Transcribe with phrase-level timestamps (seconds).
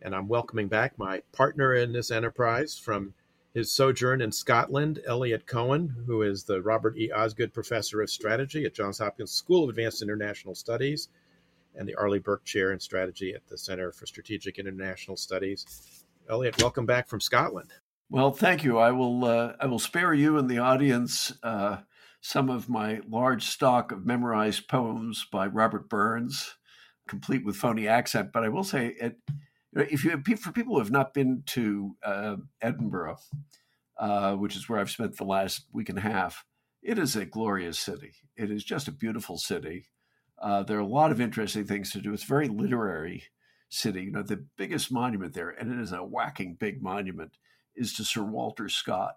[0.00, 3.14] And I'm welcoming back my partner in this enterprise from
[3.54, 7.10] his sojourn in Scotland, Eliot Cohen, who is the Robert E.
[7.10, 11.08] Osgood Professor of Strategy at Johns Hopkins School of Advanced International Studies
[11.74, 16.04] and the Arleigh Burke Chair in Strategy at the Center for Strategic International Studies.
[16.30, 17.70] Eliot, welcome back from Scotland.
[18.10, 18.78] Well, thank you.
[18.78, 19.24] I will.
[19.24, 21.78] Uh, I will spare you and the audience uh,
[22.20, 26.56] some of my large stock of memorized poems by Robert Burns,
[27.06, 28.32] complete with phony accent.
[28.32, 29.18] But I will say, it,
[29.74, 33.18] if you for people who have not been to uh, Edinburgh,
[33.98, 36.44] uh, which is where I've spent the last week and a half,
[36.82, 38.12] it is a glorious city.
[38.36, 39.86] It is just a beautiful city.
[40.40, 42.12] Uh, there are a lot of interesting things to do.
[42.12, 43.24] It's a very literary
[43.68, 44.04] city.
[44.04, 47.36] You know, the biggest monument there, and it is a whacking big monument
[47.74, 49.16] is to Sir Walter Scott.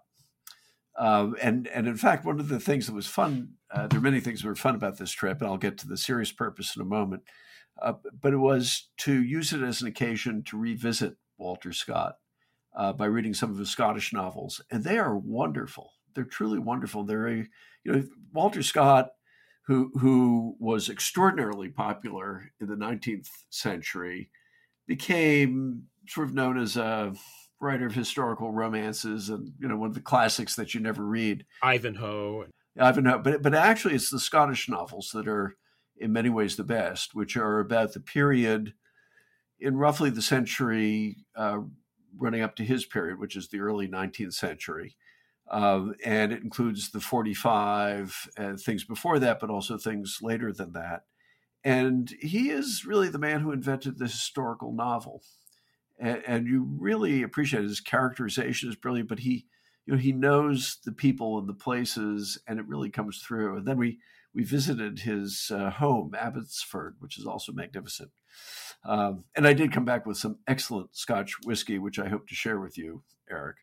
[0.98, 4.02] Um, and and in fact, one of the things that was fun, uh, there are
[4.02, 6.76] many things that were fun about this trip, and I'll get to the serious purpose
[6.76, 7.22] in a moment.
[7.82, 12.16] Uh, but it was to use it as an occasion to revisit Walter Scott
[12.76, 15.92] uh, by reading some of his Scottish novels, and they are wonderful.
[16.14, 17.04] They're truly wonderful.
[17.04, 17.48] They're a,
[17.84, 19.10] you know Walter Scott,
[19.66, 24.30] who who was extraordinarily popular in the 19th century,
[24.86, 27.14] became sort of known as a
[27.60, 31.46] writer of historical romances and you know one of the classics that you never read
[31.62, 32.44] ivanhoe
[32.76, 35.56] ivanhoe but but actually it's the scottish novels that are
[36.02, 38.74] in many ways the best which are about the period
[39.60, 41.58] in roughly the century uh,
[42.16, 44.96] running up to his period which is the early 19th century
[45.50, 50.72] uh, and it includes the 45 and things before that but also things later than
[50.72, 51.04] that
[51.64, 55.22] and he is really the man who invented the historical novel
[56.02, 59.08] and, and you really appreciate his characterization is brilliant.
[59.08, 59.46] But he,
[59.86, 63.56] you know, he knows the people and the places, and it really comes through.
[63.56, 64.00] And then we
[64.34, 68.10] we visited his uh, home, Abbotsford, which is also magnificent.
[68.84, 72.34] Um, and I did come back with some excellent Scotch whiskey, which I hope to
[72.34, 73.56] share with you, Eric.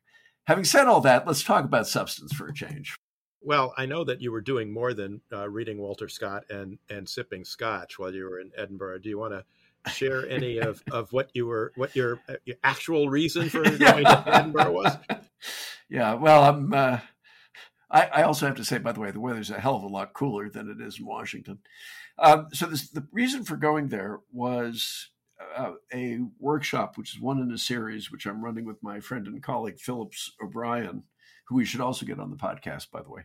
[0.47, 2.95] Having said all that, let's talk about substance for a change.
[3.41, 7.07] Well, I know that you were doing more than uh, reading Walter Scott and and
[7.07, 8.99] sipping Scotch while you were in Edinburgh.
[8.99, 12.57] Do you want to share any of, of what you were what your, uh, your
[12.63, 14.97] actual reason for going to Edinburgh was?
[15.91, 16.71] Yeah, well, I'm.
[16.71, 16.99] Uh,
[17.91, 19.87] I, I, also have to say, by the way, the weather's a hell of a
[19.87, 21.59] lot cooler than it is in Washington.
[22.17, 25.09] Um, so this, the reason for going there was
[25.55, 29.25] uh, a workshop, which is one in a series, which I'm running with my friend
[29.27, 31.03] and colleague Phillips O'Brien,
[31.47, 33.23] who we should also get on the podcast, by the way,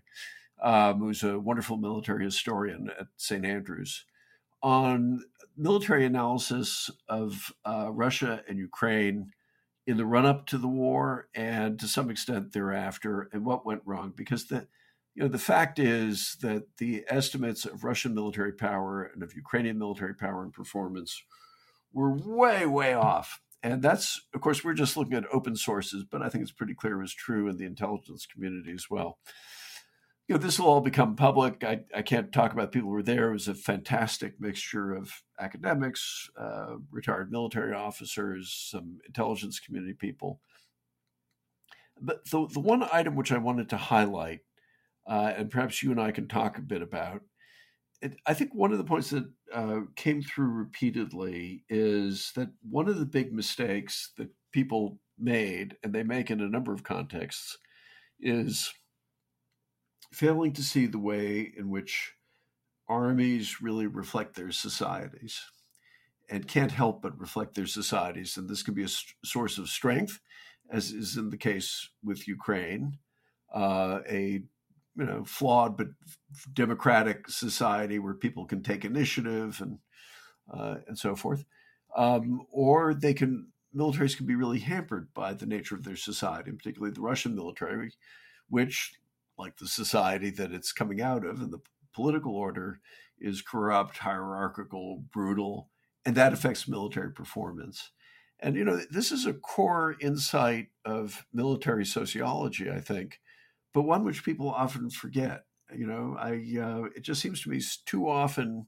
[0.63, 3.45] um, who's a wonderful military historian at St.
[3.45, 4.05] Andrews,
[4.63, 5.23] on
[5.57, 9.31] military analysis of uh, Russia and Ukraine
[9.87, 13.83] in the run up to the war and to some extent thereafter, and what went
[13.85, 14.13] wrong.
[14.17, 14.67] Because the
[15.15, 19.79] you know the fact is that the estimates of Russian military power and of Ukrainian
[19.79, 21.23] military power and performance
[21.93, 23.41] were way way off.
[23.63, 26.75] And that's of course we're just looking at open sources, but I think it's pretty
[26.75, 29.19] clear it was true in the intelligence community as well
[30.27, 31.63] you know, this will all become public.
[31.63, 33.29] I, I can't talk about people who were there.
[33.29, 40.41] It was a fantastic mixture of academics, uh, retired military officers, some intelligence community people.
[42.01, 44.41] But the, the one item which I wanted to highlight,
[45.07, 47.21] uh, and perhaps you and I can talk a bit about,
[48.01, 52.89] it, I think one of the points that uh, came through repeatedly is that one
[52.89, 57.59] of the big mistakes that people made, and they make in a number of contexts,
[58.19, 58.73] is
[60.15, 62.13] failing to see the way in which
[62.89, 65.41] armies really reflect their societies
[66.31, 68.37] and can't help but reflect their societies.
[68.37, 70.21] And this can be a st- source of strength,
[70.71, 72.99] as is in the case with Ukraine,
[73.53, 74.43] uh, a
[74.97, 75.89] you know flawed but
[76.53, 79.79] democratic society where people can take initiative and
[80.53, 81.45] uh, and so forth,
[81.97, 86.51] um, or they can militaries can be really hampered by the nature of their society,
[86.51, 87.93] and particularly the Russian military,
[88.49, 88.93] which
[89.39, 91.61] like the society that it's coming out of and the
[91.93, 92.81] political order
[93.19, 95.71] is corrupt, hierarchical, brutal,
[96.05, 97.91] and that affects military performance.
[98.41, 103.21] And you know, this is a core insight of military sociology, I think,
[103.73, 105.45] but one which people often forget.
[105.75, 108.67] You know, I uh, it just seems to me too often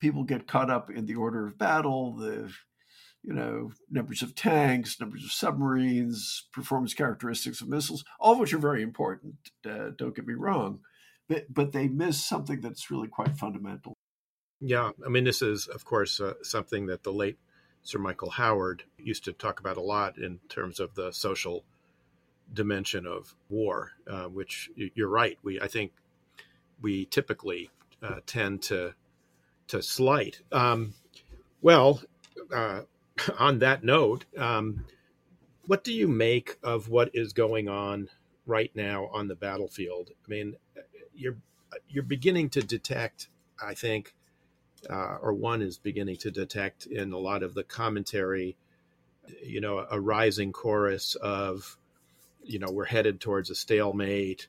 [0.00, 2.52] people get caught up in the order of battle, the
[3.24, 8.52] you know, numbers of tanks, numbers of submarines, performance characteristics of missiles, all of which
[8.52, 9.34] are very important.
[9.68, 10.80] Uh, don't get me wrong,
[11.28, 13.94] but but they miss something that's really quite fundamental.
[14.60, 17.38] Yeah, I mean, this is of course uh, something that the late
[17.82, 21.64] Sir Michael Howard used to talk about a lot in terms of the social
[22.52, 25.38] dimension of war, uh, which you're right.
[25.42, 25.92] We I think
[26.82, 27.70] we typically
[28.02, 28.94] uh, tend to
[29.68, 30.42] to slight.
[30.52, 30.92] Um,
[31.62, 32.02] well,
[32.54, 32.82] uh,
[33.38, 34.84] on that note, um,
[35.66, 38.08] what do you make of what is going on
[38.46, 40.10] right now on the battlefield?
[40.24, 40.56] I mean,
[41.14, 41.36] you're
[41.88, 43.28] you're beginning to detect,
[43.62, 44.14] I think,
[44.88, 48.56] uh, or one is beginning to detect in a lot of the commentary,
[49.42, 51.76] you know, a rising chorus of,
[52.42, 54.48] you know, we're headed towards a stalemate.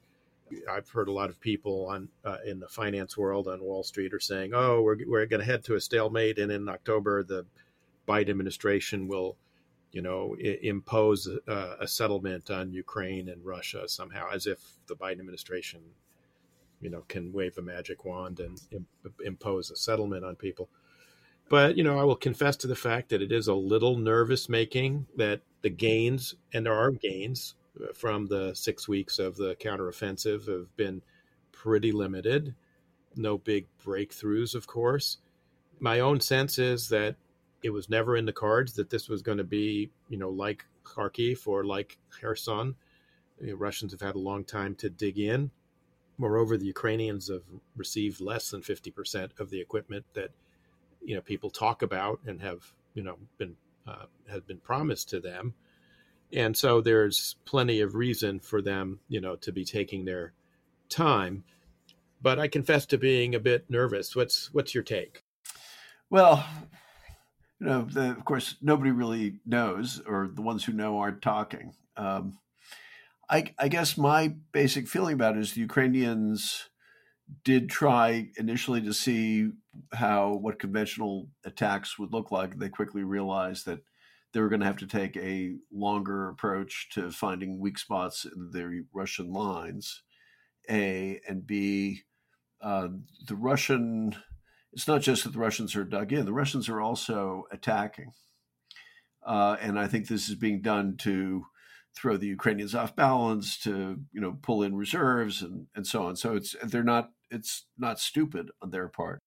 [0.69, 4.13] I've heard a lot of people on uh, in the finance world on Wall Street
[4.13, 7.45] are saying, "Oh, we're we're going to head to a stalemate, and in October the
[8.07, 9.37] Biden administration will,
[9.91, 14.95] you know, I- impose a, a, settlement on Ukraine and Russia somehow, as if the
[14.95, 15.81] Biden administration,
[16.81, 18.87] you know, can wave a magic wand and Im-
[19.23, 20.69] impose a settlement on people.
[21.49, 24.49] But you know, I will confess to the fact that it is a little nervous
[24.49, 29.55] making that the gains, and there are gains uh, from the six weeks of the
[29.55, 31.01] counteroffensive, have been
[31.51, 32.55] pretty limited.
[33.15, 35.17] No big breakthroughs, of course.
[35.79, 37.15] My own sense is that
[37.65, 40.63] it was never in the cards that this was going to be, you know, like
[40.83, 42.75] Kharkiv or like Kherson.
[43.41, 45.49] The Russians have had a long time to dig in.
[46.19, 47.41] Moreover, the Ukrainians have
[47.75, 50.29] received less than 50% of the equipment that,
[51.03, 53.55] you know, people talk about and have, you know, been
[53.87, 55.55] uh, has been promised to them.
[56.31, 60.33] And so there's plenty of reason for them, you know, to be taking their
[60.87, 61.43] time.
[62.21, 64.15] But I confess to being a bit nervous.
[64.15, 65.23] What's what's your take?
[66.11, 66.45] Well,
[67.59, 71.73] you know, the, of course, nobody really knows, or the ones who know aren't talking.
[71.95, 72.39] Um,
[73.29, 76.69] I, I, guess my basic feeling about it is the Ukrainians
[77.43, 79.49] did try initially to see
[79.93, 82.57] how what conventional attacks would look like.
[82.57, 83.79] They quickly realized that
[84.33, 88.51] they were going to have to take a longer approach to finding weak spots in
[88.51, 90.03] the Russian lines.
[90.69, 92.01] A and B,
[92.61, 92.89] uh,
[93.27, 94.15] the Russian
[94.75, 98.11] it's not just that the Russians are dug in, the Russians are also attacking.
[99.25, 101.45] Uh, and I think this is being done to
[101.95, 106.17] throw the Ukrainians off balance, to you know pull in reserves and, and so on.
[106.17, 109.19] So it's they're not it's not stupid on their part.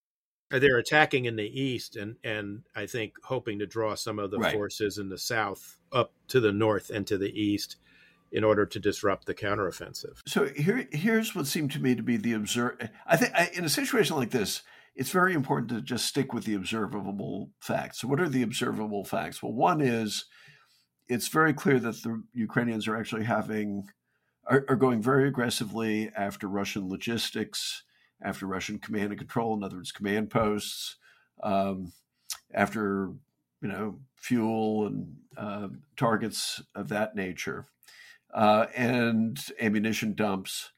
[0.51, 4.39] They're attacking in the east and and I think hoping to draw some of the
[4.39, 4.53] right.
[4.53, 7.77] forces in the south up to the north and to the east
[8.31, 10.19] in order to disrupt the counteroffensive.
[10.27, 12.77] So here here's what seemed to me to be the observe.
[13.07, 14.63] I think in a situation like this,
[14.99, 18.01] it's very important to just stick with the observable facts.
[18.01, 19.41] So, what are the observable facts?
[19.41, 20.25] Well, one is
[21.09, 23.89] it's very clear that the Ukrainians are actually having
[24.51, 27.85] are, are going very aggressively after Russian logistics,
[28.21, 30.97] after Russian command and control, in other words, command posts,
[31.45, 31.93] um,
[32.53, 33.13] after
[33.63, 37.69] you know fuel and uh, targets of that nature,
[38.35, 40.73] uh, and ammunition dumps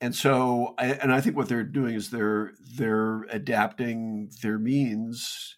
[0.00, 5.56] and so I, and I think what they're doing is they're they're adapting their means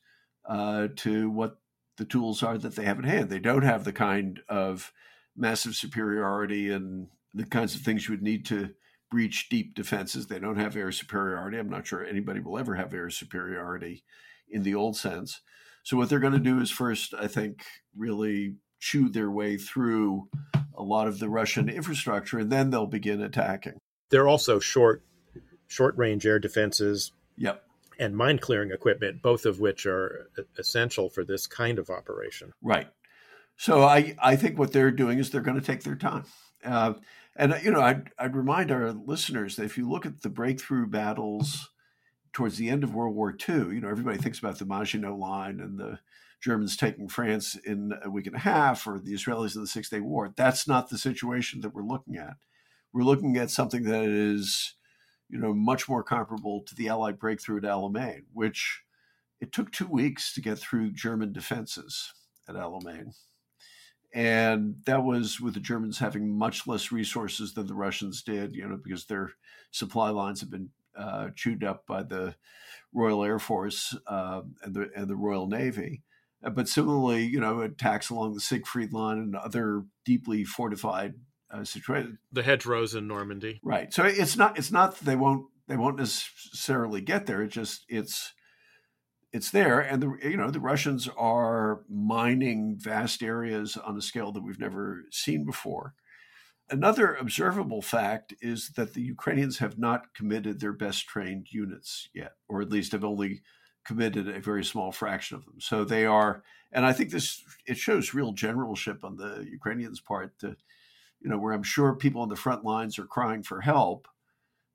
[0.48, 1.58] uh, to what
[1.96, 3.28] the tools are that they have at hand.
[3.28, 4.92] They don't have the kind of
[5.36, 8.70] massive superiority and the kinds of things you would need to
[9.10, 10.26] breach deep defenses.
[10.26, 11.58] They don't have air superiority.
[11.58, 14.04] I'm not sure anybody will ever have air superiority
[14.48, 15.40] in the old sense.
[15.82, 17.64] So what they're going to do is first, I think,
[17.96, 20.28] really chew their way through
[20.76, 23.78] a lot of the Russian infrastructure, and then they'll begin attacking.
[24.10, 25.02] They're also short
[25.66, 27.12] short range air defenses.
[27.36, 27.62] Yep.
[28.00, 32.52] And mine clearing equipment, both of which are essential for this kind of operation.
[32.62, 32.88] Right.
[33.56, 36.24] So I, I think what they're doing is they're going to take their time.
[36.64, 36.94] Uh,
[37.34, 40.86] and, you know, I'd, I'd remind our listeners that if you look at the breakthrough
[40.86, 41.70] battles
[42.32, 45.58] towards the end of World War II, you know, everybody thinks about the Maginot Line
[45.58, 45.98] and the
[46.40, 49.88] Germans taking France in a week and a half or the Israelis in the Six
[49.88, 50.32] Day War.
[50.36, 52.36] That's not the situation that we're looking at
[52.92, 54.74] we're looking at something that is,
[55.28, 58.82] you know, much more comparable to the Allied breakthrough at Alamein, which
[59.40, 62.12] it took two weeks to get through German defenses
[62.48, 63.14] at Alamein.
[64.14, 68.66] And that was with the Germans having much less resources than the Russians did, you
[68.66, 69.32] know, because their
[69.70, 72.34] supply lines have been uh, chewed up by the
[72.92, 76.02] Royal Air Force uh, and the and the Royal Navy.
[76.40, 81.14] But similarly, you know, attacks along the Siegfried Line and other deeply fortified
[81.50, 82.18] uh, situated.
[82.32, 83.92] The hedgerows in Normandy, right?
[83.92, 87.42] So it's not it's not they won't they won't necessarily get there.
[87.42, 88.32] It's just it's
[89.32, 94.32] it's there, and the you know the Russians are mining vast areas on a scale
[94.32, 95.94] that we've never seen before.
[96.70, 102.32] Another observable fact is that the Ukrainians have not committed their best trained units yet,
[102.46, 103.40] or at least have only
[103.86, 105.60] committed a very small fraction of them.
[105.60, 110.38] So they are, and I think this it shows real generalship on the Ukrainians' part
[110.40, 110.56] to,
[111.20, 114.08] you know, where I'm sure people on the front lines are crying for help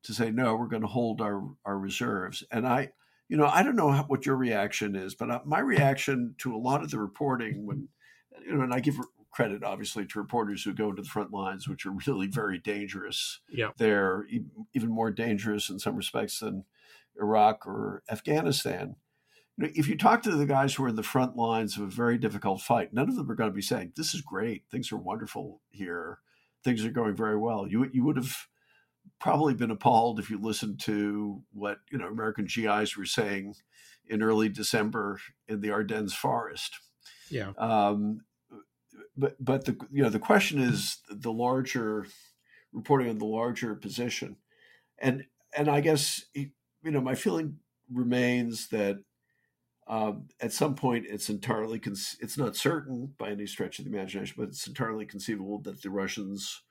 [0.04, 2.44] to say no, we're going to hold our our reserves.
[2.50, 2.90] And I,
[3.28, 6.58] you know, I don't know how, what your reaction is, but my reaction to a
[6.58, 7.88] lot of the reporting when,
[8.46, 8.98] you know, and I give
[9.30, 13.40] credit obviously to reporters who go into the front lines, which are really very dangerous.
[13.48, 14.26] Yeah, they're
[14.74, 16.64] even more dangerous in some respects than
[17.18, 18.96] Iraq or Afghanistan
[19.58, 22.18] if you talk to the guys who are in the front lines of a very
[22.18, 24.64] difficult fight, none of them are going to be saying, "This is great.
[24.70, 26.18] Things are wonderful here.
[26.64, 28.36] Things are going very well." You you would have
[29.20, 33.54] probably been appalled if you listened to what you know American GIs were saying
[34.06, 36.78] in early December in the Ardennes forest.
[37.30, 37.52] Yeah.
[37.58, 38.22] Um,
[39.16, 42.06] but but the you know the question is the larger
[42.72, 44.36] reporting on the larger position,
[44.98, 45.24] and
[45.56, 46.50] and I guess you
[46.82, 47.58] know my feeling
[47.92, 48.98] remains that
[49.86, 53.90] um, at some point, it's entirely con- it's not certain by any stretch of the
[53.90, 56.62] imagination, but it's entirely conceivable that the Russians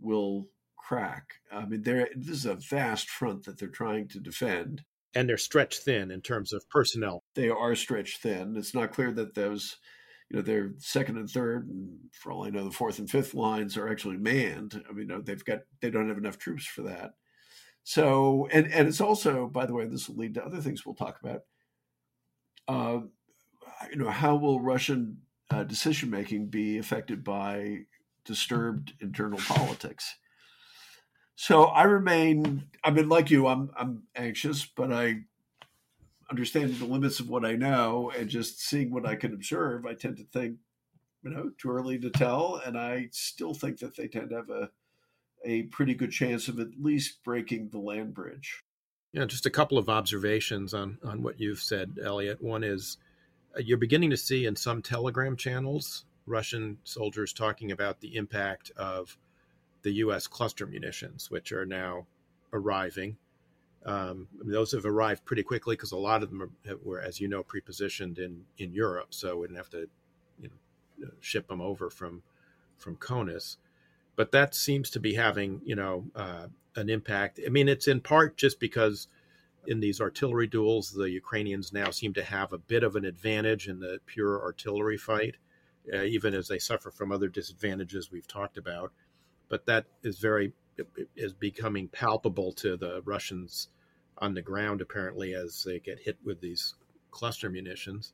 [0.00, 1.34] will crack.
[1.52, 4.82] I mean, this is a vast front that they're trying to defend,
[5.14, 7.22] and they're stretched thin in terms of personnel.
[7.34, 8.56] They are stretched thin.
[8.56, 9.76] It's not clear that those,
[10.30, 13.34] you know, their second and third, and for all I know, the fourth and fifth
[13.34, 14.82] lines are actually manned.
[14.88, 17.12] I mean, they've got they don't have enough troops for that.
[17.82, 20.94] So, and and it's also, by the way, this will lead to other things we'll
[20.94, 21.42] talk about
[22.68, 23.00] uh,
[23.90, 25.18] you know, how will Russian
[25.50, 27.80] uh, decision making be affected by
[28.24, 30.16] disturbed internal politics?
[31.36, 32.64] So I remain.
[32.82, 35.22] I mean, like you, I'm I'm anxious, but I
[36.30, 39.94] understand the limits of what I know and just seeing what I can observe, I
[39.94, 40.56] tend to think,
[41.22, 42.62] you know, too early to tell.
[42.64, 44.70] And I still think that they tend to have a
[45.44, 48.62] a pretty good chance of at least breaking the land bridge.
[49.14, 52.42] Yeah, just a couple of observations on on what you've said, Eliot.
[52.42, 52.98] One is
[53.56, 58.72] uh, you're beginning to see in some Telegram channels Russian soldiers talking about the impact
[58.76, 59.16] of
[59.82, 60.26] the U.S.
[60.26, 62.06] cluster munitions, which are now
[62.52, 63.16] arriving.
[63.86, 67.28] Um, those have arrived pretty quickly because a lot of them are, were, as you
[67.28, 69.88] know, prepositioned in in Europe, so we didn't have to,
[70.42, 70.50] you
[70.98, 72.24] know, ship them over from
[72.78, 73.58] from CONUS.
[74.16, 77.40] But that seems to be having, you know, uh, an impact.
[77.44, 79.08] I mean, it's in part just because
[79.66, 83.68] in these artillery duels, the Ukrainians now seem to have a bit of an advantage
[83.68, 85.36] in the pure artillery fight,
[85.92, 88.92] uh, even as they suffer from other disadvantages we've talked about.
[89.48, 90.52] But that is very
[91.16, 93.68] is becoming palpable to the Russians
[94.18, 96.74] on the ground, apparently, as they get hit with these
[97.10, 98.12] cluster munitions.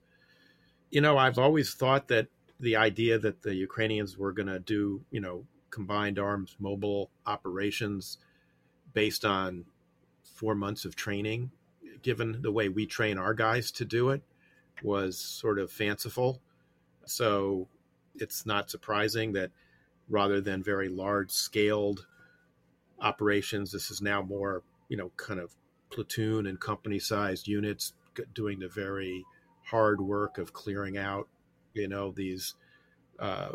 [0.90, 5.02] You know, I've always thought that the idea that the Ukrainians were going to do,
[5.10, 8.18] you know, combined arms mobile operations
[8.92, 9.64] based on
[10.22, 11.50] four months of training,
[12.02, 14.22] given the way we train our guys to do it,
[14.82, 16.40] was sort of fanciful.
[17.06, 17.68] So
[18.14, 19.50] it's not surprising that
[20.08, 22.06] rather than very large scaled
[23.00, 25.54] operations, this is now more, you know, kind of
[25.90, 27.92] platoon and company sized units
[28.34, 29.24] doing the very
[29.64, 31.28] hard work of clearing out,
[31.74, 32.54] you know, these
[33.18, 33.50] uh,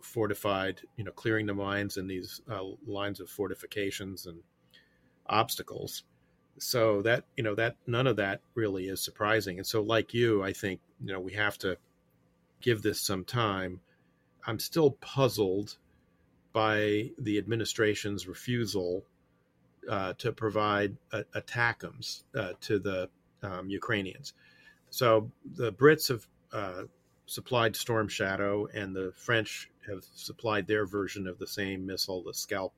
[0.00, 4.38] fortified, you know, clearing the mines and these uh, lines of fortifications and
[5.28, 6.04] obstacles.
[6.58, 9.58] So that, you know, that none of that really is surprising.
[9.58, 11.76] And so, like you, I think, you know, we have to
[12.60, 13.80] give this some time.
[14.46, 15.76] I'm still puzzled
[16.52, 19.04] by the administration's refusal
[19.88, 23.10] uh, to provide uh, ATACMS uh, to the
[23.42, 24.32] um, Ukrainians.
[24.90, 26.82] So the Brits have uh,
[27.26, 32.34] supplied Storm Shadow, and the French have supplied their version of the same missile, the
[32.34, 32.72] Scalp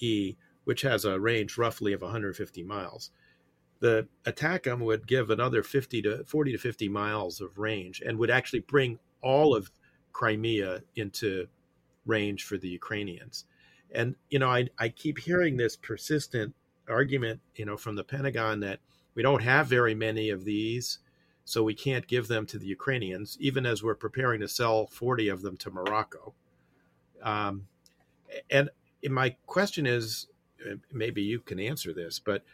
[0.00, 3.10] E which has a range roughly of 150 miles.
[3.80, 8.30] The ATACMS would give another 50 to 40 to 50 miles of range and would
[8.30, 9.70] actually bring all of
[10.12, 11.46] Crimea into
[12.06, 13.44] range for the Ukrainians.
[13.90, 16.54] And, you know, I, I keep hearing this persistent
[16.88, 18.80] argument, you know, from the Pentagon that
[19.14, 20.98] we don't have very many of these,
[21.44, 25.28] so we can't give them to the Ukrainians, even as we're preparing to sell 40
[25.28, 26.34] of them to Morocco.
[27.22, 27.68] Um,
[28.50, 28.70] and
[29.08, 30.26] my question is
[30.92, 32.44] maybe you can answer this, but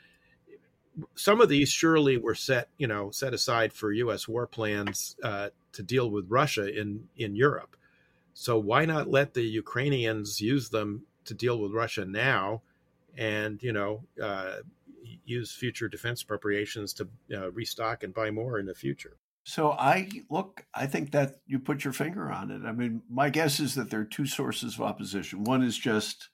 [1.15, 4.27] some of these surely were set, you know, set aside for U.S.
[4.27, 7.77] war plans uh, to deal with Russia in in Europe.
[8.35, 12.63] So why not let the Ukrainians use them to deal with Russia now,
[13.17, 14.57] and you know, uh,
[15.25, 19.17] use future defense appropriations to uh, restock and buy more in the future.
[19.45, 22.63] So I look, I think that you put your finger on it.
[22.67, 25.45] I mean, my guess is that there are two sources of opposition.
[25.45, 26.29] One is just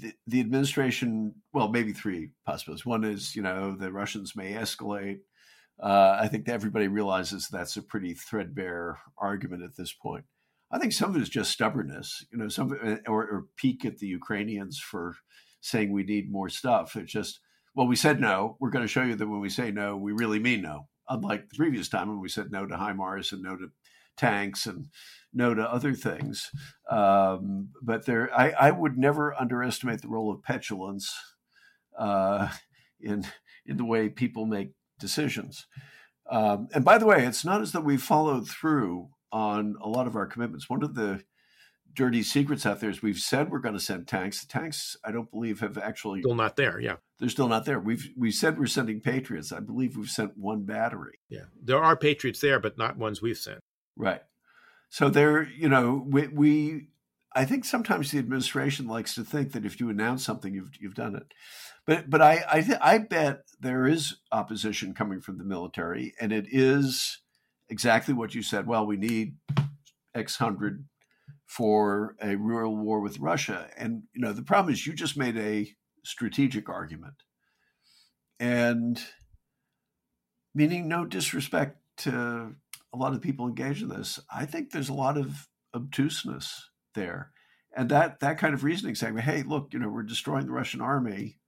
[0.00, 2.86] the, the administration, well, maybe three possibilities.
[2.86, 5.18] One is, you know, the Russians may escalate.
[5.82, 10.24] Uh, I think everybody realizes that's a pretty threadbare argument at this point.
[10.70, 12.72] I think some of it is just stubbornness, you know, some
[13.06, 15.14] or, or pique at the Ukrainians for
[15.60, 16.96] saying we need more stuff.
[16.96, 17.40] It's just,
[17.74, 18.56] well, we said no.
[18.58, 20.88] We're going to show you that when we say no, we really mean no.
[21.08, 23.68] Unlike the previous time when we said no to HIMARS and no to
[24.16, 24.86] tanks and
[25.32, 26.50] no to other things.
[26.90, 31.14] Um, but there, I, I, would never underestimate the role of petulance
[31.98, 32.48] uh,
[33.00, 33.26] in
[33.66, 35.66] in the way people make decisions.
[36.30, 40.06] Um, and by the way, it's not as though we've followed through on a lot
[40.06, 40.70] of our commitments.
[40.70, 41.22] One of the
[41.94, 44.44] dirty secrets out there is we've said we're going to send tanks.
[44.44, 46.80] The tanks, I don't believe, have actually still not there.
[46.80, 47.80] Yeah, they're still not there.
[47.80, 49.52] We've we said we're sending Patriots.
[49.52, 51.18] I believe we've sent one battery.
[51.28, 53.60] Yeah, there are Patriots there, but not ones we've sent.
[53.96, 54.22] Right.
[54.88, 56.88] So there, you know, we, we
[57.36, 60.94] I think sometimes the administration likes to think that if you announce something, you've you've
[60.94, 61.34] done it.
[61.86, 66.32] But but I I, th- I bet there is opposition coming from the military, and
[66.32, 67.18] it is
[67.68, 68.66] exactly what you said.
[68.66, 69.36] Well, we need
[70.14, 70.86] X hundred
[71.44, 75.36] for a real war with Russia, and you know the problem is you just made
[75.36, 75.68] a
[76.04, 77.22] strategic argument,
[78.40, 78.98] and
[80.54, 82.54] meaning no disrespect to
[82.96, 84.18] a lot of people engaged in this.
[84.34, 87.32] I think there's a lot of obtuseness there,
[87.76, 90.80] and that that kind of reasoning saying, "Hey, look, you know, we're destroying the Russian
[90.80, 91.40] army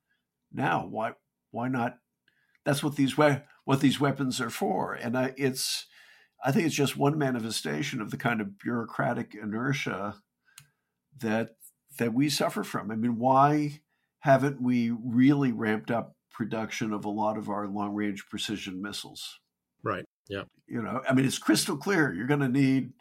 [0.52, 0.86] now.
[0.86, 1.14] Why
[1.50, 1.98] why not?
[2.64, 5.86] That's what these we- what these weapons are for." And I, it's
[6.44, 10.16] I think it's just one manifestation of the kind of bureaucratic inertia
[11.18, 11.56] that
[11.98, 12.90] that we suffer from.
[12.90, 13.80] I mean, why
[14.20, 19.40] haven't we really ramped up production of a lot of our long range precision missiles?
[20.28, 20.44] Yeah.
[20.66, 22.12] You know, I mean, it's crystal clear.
[22.12, 22.92] You're going to need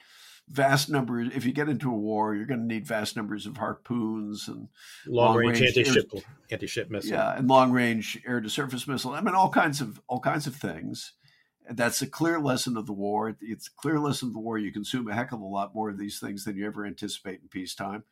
[0.48, 1.30] vast numbers.
[1.36, 4.70] If you get into a war, you're going to need vast numbers of harpoons and
[5.06, 7.12] long, long range, range anti-ship air, anti-ship missiles.
[7.12, 9.12] Yeah, and long range air to surface missile.
[9.12, 11.14] I mean, all kinds of all kinds of things.
[11.68, 13.36] And that's a clear lesson of the war.
[13.42, 14.58] It's a clear lesson of the war.
[14.58, 17.42] You consume a heck of a lot more of these things than you ever anticipate
[17.42, 18.06] in peacetime.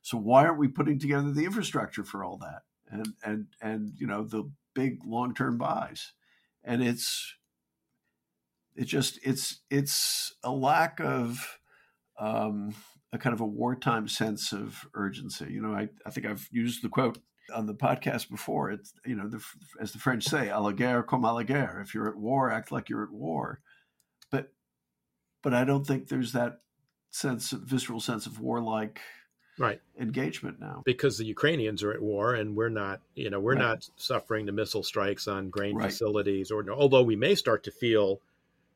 [0.00, 2.62] So why aren't we putting together the infrastructure for all that?
[2.90, 6.12] And and and you know the big long term buys.
[6.64, 7.34] And it's
[8.74, 11.58] it just it's it's a lack of
[12.18, 12.74] um,
[13.12, 15.46] a kind of a wartime sense of urgency.
[15.50, 17.18] You know, I, I think I've used the quote
[17.54, 18.70] on the podcast before.
[18.70, 19.44] It's you know, the,
[19.80, 22.50] as the French say, "à la guerre comme à la guerre." If you're at war,
[22.50, 23.60] act like you're at war.
[24.30, 24.52] But
[25.42, 26.60] but I don't think there's that
[27.10, 29.00] sense, visceral sense of warlike
[29.58, 33.02] right engagement now because the Ukrainians are at war and we're not.
[33.14, 33.62] You know, we're right.
[33.62, 35.90] not suffering the missile strikes on grain right.
[35.90, 38.20] facilities, or although we may start to feel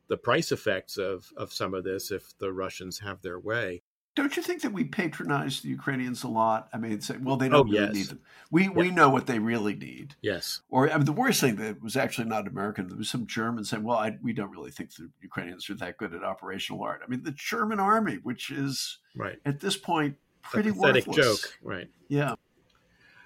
[0.09, 3.83] the price effects of of some of this if the Russians have their way.
[4.14, 6.71] Don't you think that we patronize the Ukrainians a lot?
[6.73, 7.95] I mean, say, well, they don't oh, really yes.
[7.95, 8.21] need them.
[8.51, 10.14] We we know what they really need.
[10.23, 10.62] Yes.
[10.71, 12.88] Or I mean, the worst thing that was actually not American.
[12.88, 15.99] There was some German saying, "Well, I, we don't really think the Ukrainians are that
[15.99, 20.16] good at operational art." I mean, the German army, which is right at this point
[20.40, 21.42] pretty a pathetic worthless.
[21.42, 21.88] joke, right?
[22.09, 22.37] Yeah.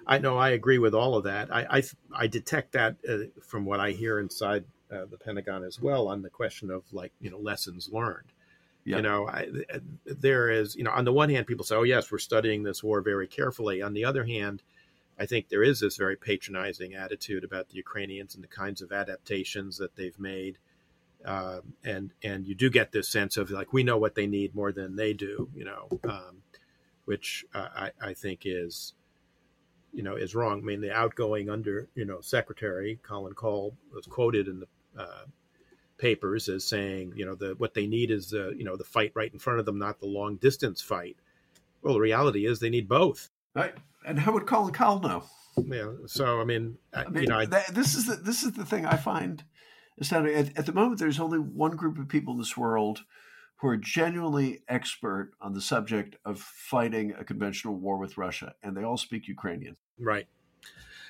[0.05, 0.37] I know.
[0.37, 1.53] I agree with all of that.
[1.53, 5.79] I I, I detect that uh, from what I hear inside uh, the Pentagon as
[5.79, 8.31] well on the question of like you know lessons learned.
[8.83, 8.97] Yep.
[8.97, 9.47] You know, I,
[10.05, 12.83] there is you know on the one hand people say, oh yes, we're studying this
[12.83, 13.81] war very carefully.
[13.81, 14.63] On the other hand,
[15.19, 18.91] I think there is this very patronizing attitude about the Ukrainians and the kinds of
[18.91, 20.57] adaptations that they've made.
[21.23, 24.55] Uh, and and you do get this sense of like we know what they need
[24.55, 26.41] more than they do, you know, um,
[27.05, 28.93] which uh, I, I think is
[29.93, 30.59] you know is wrong.
[30.59, 35.25] I mean, the outgoing under you know secretary Colin Kahl was quoted in the uh,
[35.97, 39.11] papers as saying, you know, the what they need is the you know the fight
[39.15, 41.17] right in front of them, not the long distance fight.
[41.81, 43.29] Well, the reality is they need both.
[43.55, 43.73] Right.
[44.05, 45.23] And how would call Colin Kahl know?
[45.57, 45.91] Yeah.
[46.07, 48.85] So I mean, I mean you know, I, this is the, this is the thing
[48.85, 49.43] I find
[49.99, 50.35] astounding.
[50.35, 53.03] At, at the moment, there's only one group of people in this world
[53.57, 58.75] who are genuinely expert on the subject of fighting a conventional war with Russia, and
[58.75, 59.77] they all speak Ukrainian.
[59.99, 60.27] Right.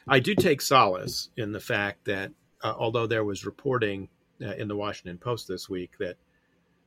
[0.08, 2.32] I do take solace in the fact that
[2.64, 4.10] uh, although there was reporting
[4.42, 6.18] uh, in the Washington Post this week that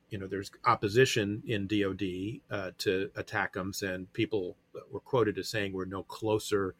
[0.09, 4.55] you know there's opposition in DoD uh, to ATACMS, and people
[4.91, 6.75] were quoted as saying we're no closer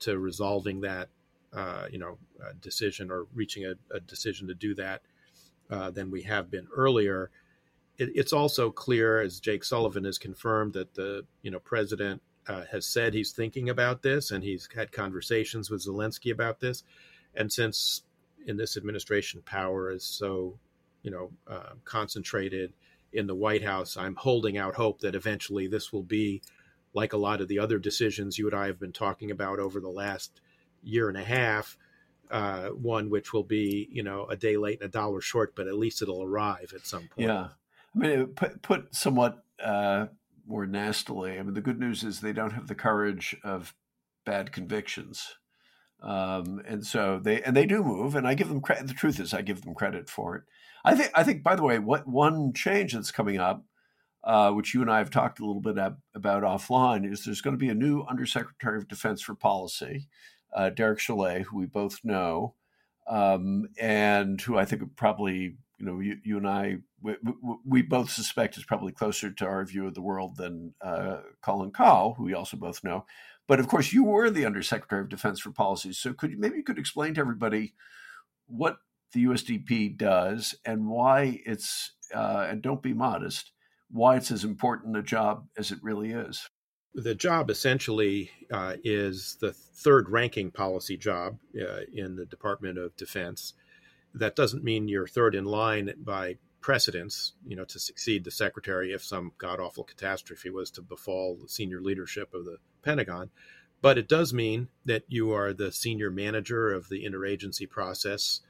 [0.00, 1.08] to resolving that
[1.52, 2.18] uh, you know
[2.60, 5.02] decision or reaching a, a, decision to do that
[5.70, 7.30] uh, than we have been earlier.
[7.98, 12.64] It, it's also clear, as Jake Sullivan has confirmed, that the you know president uh,
[12.70, 16.82] has said he's thinking about this and he's had conversations with Zelensky about this
[17.34, 18.02] And since
[18.46, 20.58] in this administration power is so,
[21.02, 22.72] you know, uh, concentrated
[23.12, 26.42] in the White House, I'm holding out hope that eventually this will be
[26.94, 29.80] like a lot of the other decisions you and I have been talking about over
[29.80, 30.40] the last
[30.82, 31.76] year and a half.
[32.30, 35.66] Uh, one which will be, you know, a day late and a dollar short, but
[35.66, 37.26] at least it'll arrive at some point.
[37.26, 37.48] Yeah,
[37.92, 40.06] I mean, put put somewhat uh,
[40.46, 41.40] more nastily.
[41.40, 43.74] I mean, the good news is they don't have the courage of
[44.24, 45.38] bad convictions.
[46.02, 48.86] Um, and so they and they do move, and I give them credit.
[48.86, 50.42] The truth is, I give them credit for it.
[50.84, 51.10] I think.
[51.14, 51.42] I think.
[51.42, 53.64] By the way, what one change that's coming up,
[54.24, 55.76] uh, which you and I have talked a little bit
[56.14, 60.08] about offline, is there's going to be a new Undersecretary of Defense for Policy,
[60.54, 62.54] uh, Derek Chollet, who we both know,
[63.06, 67.14] um, and who I think probably you know you, you and I we,
[67.66, 71.70] we, both suspect is probably closer to our view of the world than uh, Colin
[71.70, 73.06] Kahl, who we also both know.
[73.50, 75.92] But of course, you were the Undersecretary of Defense for Policy.
[75.92, 77.74] So could maybe you could explain to everybody
[78.46, 78.76] what
[79.12, 83.50] the USDP does and why it's uh, and don't be modest
[83.90, 86.48] why it's as important a job as it really is.
[86.94, 92.96] The job essentially uh, is the third ranking policy job uh, in the Department of
[92.96, 93.54] Defense.
[94.14, 98.92] That doesn't mean you're third in line by precedence, you know, to succeed the secretary
[98.92, 103.30] if some god awful catastrophe was to befall the senior leadership of the Pentagon.
[103.82, 108.40] But it does mean that you are the senior manager of the interagency process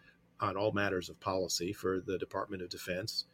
[0.41, 3.27] on all matters of policy for the Department of Defense,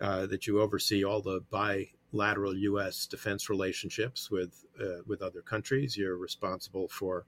[0.00, 3.06] uh, that you oversee all the bilateral U.S.
[3.06, 5.96] defense relationships with uh, with other countries.
[5.96, 7.24] You're responsible for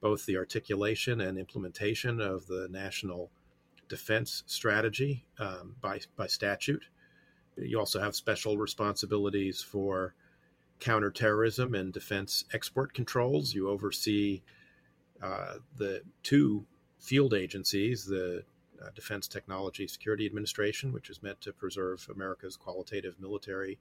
[0.00, 3.30] both the articulation and implementation of the national
[3.94, 6.84] defense strategy um, by by statute.
[7.56, 10.14] You also have special responsibilities for
[10.80, 13.54] counterterrorism and defense export controls.
[13.54, 14.42] You oversee
[15.22, 16.66] uh, the two
[16.98, 18.42] field agencies, the
[18.82, 23.78] uh, Defense Technology Security Administration, which is meant to preserve America's qualitative military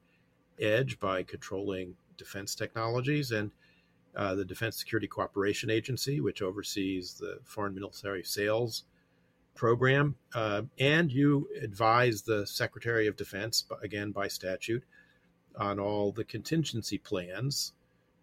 [0.60, 3.50] edge by controlling defense technologies, and
[4.16, 8.84] uh, the Defense Security Cooperation Agency, which oversees the foreign military sales
[9.56, 10.16] program.
[10.34, 14.84] Uh, and you advise the Secretary of Defense, again by statute,
[15.56, 17.74] on all the contingency plans,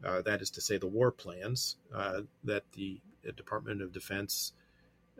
[0.05, 3.01] uh, that is to say, the war plans uh, that the
[3.37, 4.53] Department of Defense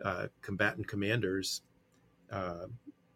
[0.03, 1.61] uh, combatant commanders
[2.31, 2.65] uh,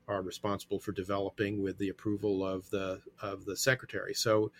[0.07, 4.13] are responsible for developing with the approval of the of the secretary.
[4.13, 4.51] So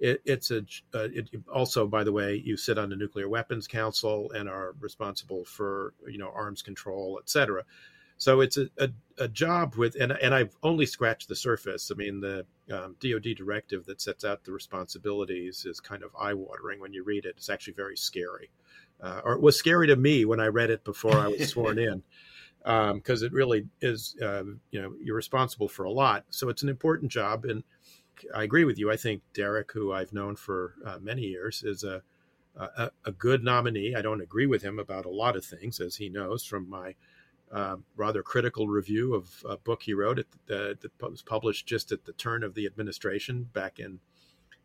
[0.00, 0.58] it, it's a
[0.94, 4.74] uh, it, also, by the way, you sit on the Nuclear Weapons Council and are
[4.80, 7.64] responsible for you know arms control, et cetera.
[8.16, 11.90] So it's a, a, a, job with, and, and I've only scratched the surface.
[11.90, 16.34] I mean, the um, DoD directive that sets out the responsibilities is kind of eye
[16.34, 17.34] watering when you read it.
[17.36, 18.50] It's actually very scary,
[19.00, 21.78] uh, or it was scary to me when I read it before I was sworn
[21.78, 22.02] in,
[22.58, 24.16] because um, it really is.
[24.22, 26.24] Uh, you know, you're responsible for a lot.
[26.30, 27.64] So it's an important job, and
[28.34, 28.90] I agree with you.
[28.90, 32.02] I think Derek, who I've known for uh, many years, is a,
[32.56, 33.94] a a good nominee.
[33.94, 36.94] I don't agree with him about a lot of things, as he knows from my
[37.52, 41.92] uh, rather critical review of a book he wrote at, uh, that was published just
[41.92, 44.00] at the turn of the administration back in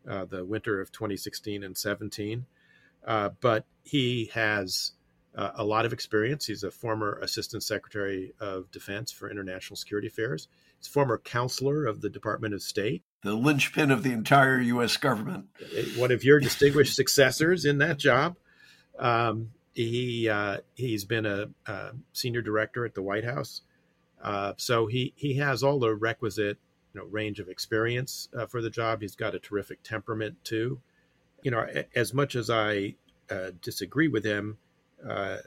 [0.08, 2.46] uh, the winter of 2016 and 17.
[3.06, 4.92] Uh, but he has
[5.34, 6.46] uh, a lot of experience.
[6.46, 10.48] He's a former Assistant Secretary of Defense for International Security Affairs.
[10.80, 13.02] He's former counselor of the Department of State.
[13.22, 14.96] The linchpin of the entire U.S.
[14.96, 15.46] government.
[15.96, 18.36] One of your distinguished successors in that job.
[18.98, 23.62] Um, he uh, he's been a, a, senior director at the White House,
[24.22, 26.58] uh, so he he has all the requisite
[26.92, 29.00] you know range of experience uh, for the job.
[29.00, 30.80] He's got a terrific temperament too.
[31.42, 32.96] You know, as much as I
[33.30, 34.58] uh, disagree with him,
[35.08, 35.38] uh,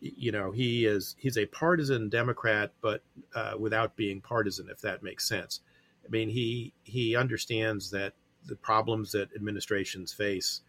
[0.00, 3.02] you know, he is he's a partisan Democrat, but
[3.34, 5.60] uh, without being partisan, if that makes sense.
[6.04, 8.14] I mean, he he understands that
[8.46, 10.60] the problems that administrations face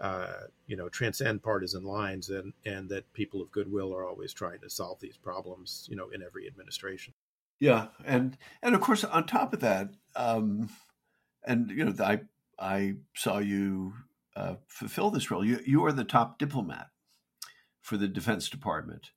[0.00, 4.60] uh, you know, transcend partisan lines, and and that people of goodwill are always trying
[4.60, 7.14] to solve these problems, you know, in every administration.
[7.60, 10.68] Yeah, and and of course, on top of that, um,
[11.46, 12.22] and you know, I
[12.58, 13.94] I saw you
[14.34, 15.44] uh, fulfill this role.
[15.44, 16.88] You you are the top diplomat
[17.84, 19.10] for the Defense Department,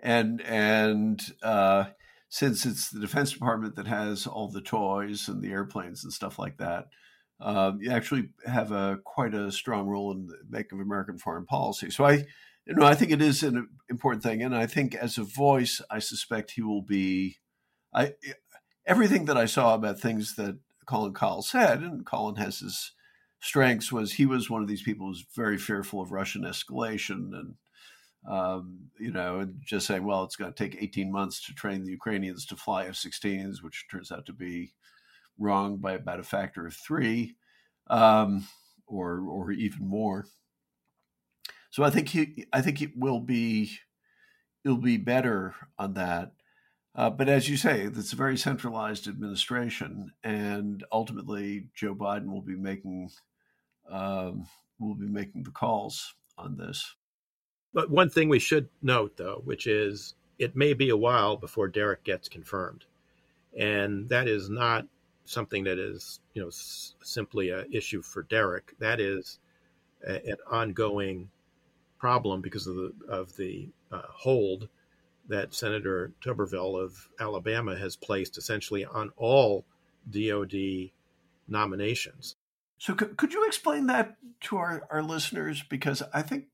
[0.00, 1.84] and and uh,
[2.30, 6.38] since it's the Defense Department that has all the toys and the airplanes and stuff
[6.38, 6.86] like that,
[7.40, 11.44] um, you actually have a quite a strong role in the make of American foreign
[11.44, 11.90] policy.
[11.90, 12.24] So I,
[12.66, 15.82] you know, I think it is an important thing, and I think as a voice,
[15.90, 17.36] I suspect he will be.
[17.94, 18.14] I
[18.86, 22.92] everything that I saw about things that Colin Kahl said, and Colin has his
[23.40, 27.56] strengths, was he was one of these people who's very fearful of Russian escalation and
[28.28, 31.84] Um, you know, and just saying, well, it's going to take 18 months to train
[31.84, 34.72] the Ukrainians to fly F 16s, which turns out to be
[35.38, 37.36] wrong by about a factor of three
[37.88, 38.46] um,
[38.86, 40.26] or, or even more.
[41.70, 43.78] So I think he, I think it will be,
[44.64, 46.32] it'll be better on that.
[46.96, 52.40] Uh, but as you say, it's a very centralized administration, and ultimately Joe Biden will
[52.40, 53.10] be making
[53.90, 54.46] um,
[54.80, 56.94] will be making the calls on this.
[57.76, 61.68] But one thing we should note, though, which is it may be a while before
[61.68, 62.86] Derek gets confirmed,
[63.54, 64.86] and that is not
[65.26, 68.74] something that is you know s- simply an issue for Derek.
[68.78, 69.40] That is
[70.08, 71.28] a, an ongoing
[71.98, 74.70] problem because of the of the uh, hold
[75.28, 79.66] that Senator Tuberville of Alabama has placed essentially on all
[80.10, 80.92] DOD
[81.46, 82.36] nominations.
[82.78, 85.62] So, could, could you explain that to our, our listeners?
[85.68, 86.46] Because I think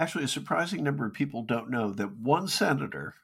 [0.00, 3.14] actually a surprising number of people don't know that one senator,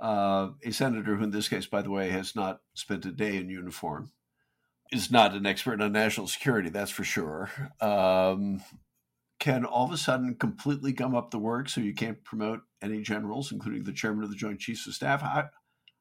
[0.00, 3.36] uh, a senator who in this case, by the way, has not spent a day
[3.36, 4.10] in uniform,
[4.90, 7.50] is not an expert on national security, that's for sure.
[7.80, 8.62] Um,
[9.38, 13.00] can all of a sudden completely gum up the work so you can't promote any
[13.00, 15.22] generals, including the chairman of the Joint Chiefs of Staff?
[15.22, 15.50] How,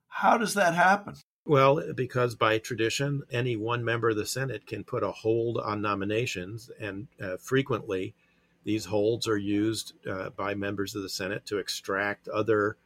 [0.08, 1.16] how does that happen?
[1.46, 5.82] Well, because by tradition, any one member of the Senate can put a hold on
[5.82, 8.16] nominations, and uh, frequently
[8.64, 12.78] these holds are used uh, by members of the Senate to extract other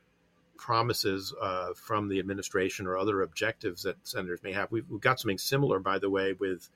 [0.58, 4.72] promises uh, from the administration or other objectives that senators may have.
[4.72, 6.68] We've, we've got something similar, by the way, with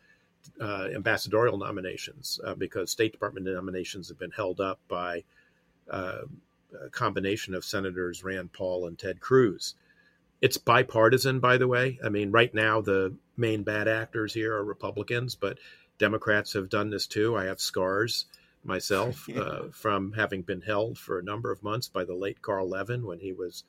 [0.60, 5.24] uh, ambassadorial nominations, uh, because State Department nominations have been held up by
[5.90, 6.22] uh,
[6.86, 9.76] a combination of Senators Rand Paul and Ted Cruz.
[10.42, 12.00] It's bipartisan, by the way.
[12.04, 15.58] I mean, right now, the main bad actors here are Republicans, but
[15.98, 17.36] Democrats have done this too.
[17.36, 18.26] I have scars
[18.64, 22.70] myself uh, from having been held for a number of months by the late Carl
[22.70, 23.64] Levin when he was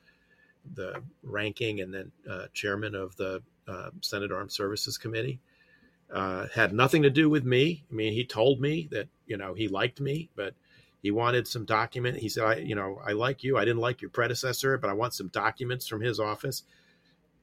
[0.75, 5.39] the ranking and then uh, chairman of the uh, Senate Armed Services Committee.
[6.11, 7.83] Uh, had nothing to do with me.
[7.89, 10.53] I mean, he told me that you know he liked me, but
[11.01, 12.17] he wanted some document.
[12.17, 13.57] He said, I, you know, I like you.
[13.57, 16.63] I didn't like your predecessor, but I want some documents from his office.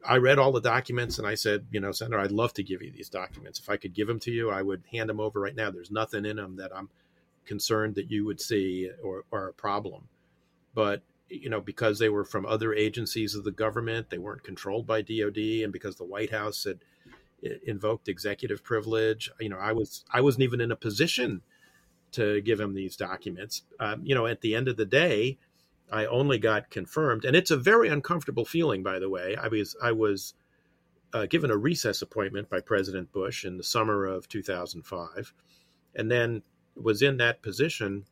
[0.02, 2.80] I read all the documents and I said, you know, Senator, I'd love to give
[2.80, 3.60] you these documents.
[3.60, 5.70] If I could give them to you, I would hand them over right now.
[5.70, 6.88] There's nothing in them that I'm
[7.50, 10.08] concerned that you would see or, or a problem.
[10.72, 14.86] But you know, because they were from other agencies of the government, they weren't controlled
[14.86, 16.78] by DoD, and because the White House had
[17.66, 21.42] invoked executive privilege, you know, I was I wasn't even in a position
[22.12, 23.62] to give him these documents.
[23.80, 25.38] Um, you know, at the end of the day,
[25.90, 28.84] I only got confirmed, and it's a very uncomfortable feeling.
[28.84, 30.34] By the way, I was I was
[31.12, 35.34] uh, given a recess appointment by President Bush in the summer of 2005,
[35.96, 36.42] and then
[36.76, 38.04] was in that position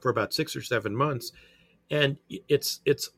[0.00, 1.32] for about six or seven months,
[1.90, 3.10] and it's it's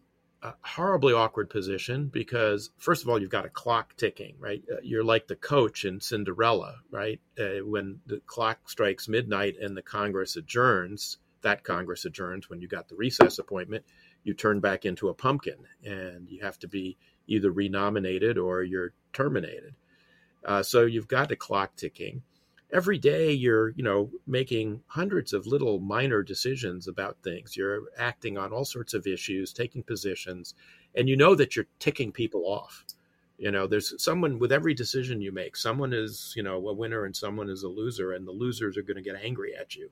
[0.42, 4.62] a horribly awkward position because first of all you've got a clock ticking right?
[4.72, 7.20] Uh, you're like the coach in cinderella right?
[7.38, 12.68] Uh, when the clock strikes midnight and the congress adjourns that congress adjourns when you
[12.68, 13.84] got the recess appointment
[14.24, 16.96] you turn back into a pumpkin and you have to be
[17.26, 19.74] either renominated or you're terminated.
[20.44, 22.22] Uh, so you've got the clock ticking
[22.72, 27.56] every day you're you know making hundreds of little minor decisions about things.
[27.56, 30.54] You're acting on all sorts of issues taking positions
[30.94, 32.84] and you know that you're ticking people off.
[33.38, 37.04] You know there's someone with every decision you make someone is you know a winner
[37.04, 39.90] and someone is a loser and the losers are going to get angry at you.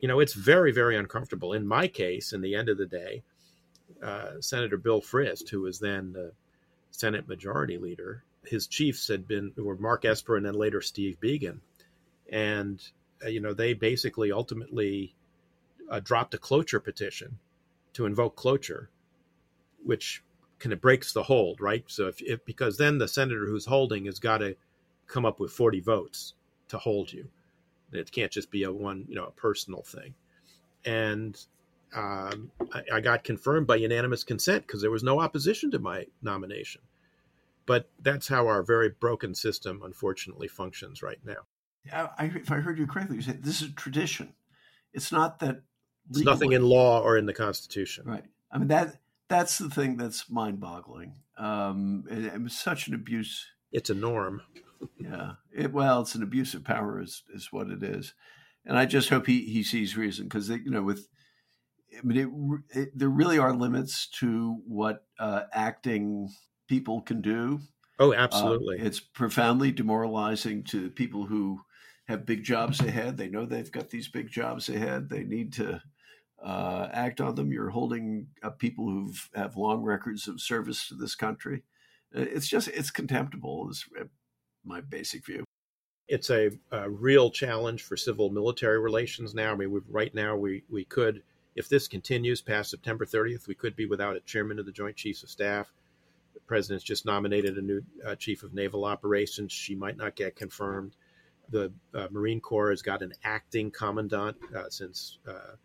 [0.00, 1.52] You know it's very very uncomfortable.
[1.52, 3.22] In my case in the end of the day
[4.02, 6.32] uh, senator bill frist who was then the
[6.90, 11.60] senate majority leader his chiefs had been were mark esper and then later steve Biegun
[12.30, 12.82] and
[13.24, 15.14] uh, you know they basically ultimately
[15.90, 17.38] uh, dropped a cloture petition
[17.92, 18.90] to invoke cloture,
[19.84, 20.22] which
[20.58, 21.84] kind of breaks the hold, right?
[21.88, 24.56] So if, if because then the senator who's holding has got to
[25.06, 26.34] come up with 40 votes
[26.68, 27.28] to hold you.
[27.92, 30.14] It can't just be a one, you know, a personal thing.
[30.84, 31.38] And
[31.94, 36.06] um, I, I got confirmed by unanimous consent because there was no opposition to my
[36.22, 36.80] nomination.
[37.66, 41.46] But that's how our very broken system, unfortunately, functions right now.
[41.92, 44.34] I, if I heard you correctly, you said this is a tradition.
[44.92, 45.62] It's not that
[46.10, 48.04] it's nothing in law or in the Constitution.
[48.06, 48.24] Right.
[48.50, 51.14] I mean that that's the thing that's mind-boggling.
[51.38, 53.46] Um, it, it was such an abuse.
[53.72, 54.42] It's a norm.
[54.98, 55.32] yeah.
[55.56, 58.14] It, well, it's an abuse of power, is is what it is.
[58.64, 61.08] And I just hope he he sees reason because you know with.
[61.94, 66.30] I mean, it, it, there really are limits to what uh, acting
[66.66, 67.60] people can do.
[67.98, 68.80] Oh, absolutely.
[68.80, 71.60] Uh, it's profoundly demoralizing to people who
[72.08, 73.16] have big jobs ahead.
[73.16, 75.08] They know they've got these big jobs ahead.
[75.08, 75.82] They need to
[76.42, 77.52] uh, act on them.
[77.52, 81.62] You're holding up people who have long records of service to this country.
[82.12, 83.68] It's just it's contemptible.
[83.70, 83.86] Is
[84.64, 85.44] my basic view.
[86.08, 89.52] It's a, a real challenge for civil military relations now.
[89.52, 91.22] I mean, right now we we could,
[91.54, 94.96] if this continues past September 30th, we could be without a chairman of the Joint
[94.96, 95.72] Chiefs of Staff.
[96.34, 99.52] The president's just nominated a new uh, chief of naval operations.
[99.52, 100.96] She might not get confirmed.
[101.52, 105.56] The uh, Marine Corps has got an acting commandant uh, since uh,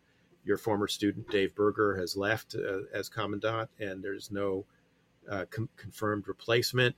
[0.44, 4.66] your former student Dave Berger has left uh, as commandant, and there's no
[5.28, 6.94] uh, com- confirmed replacement.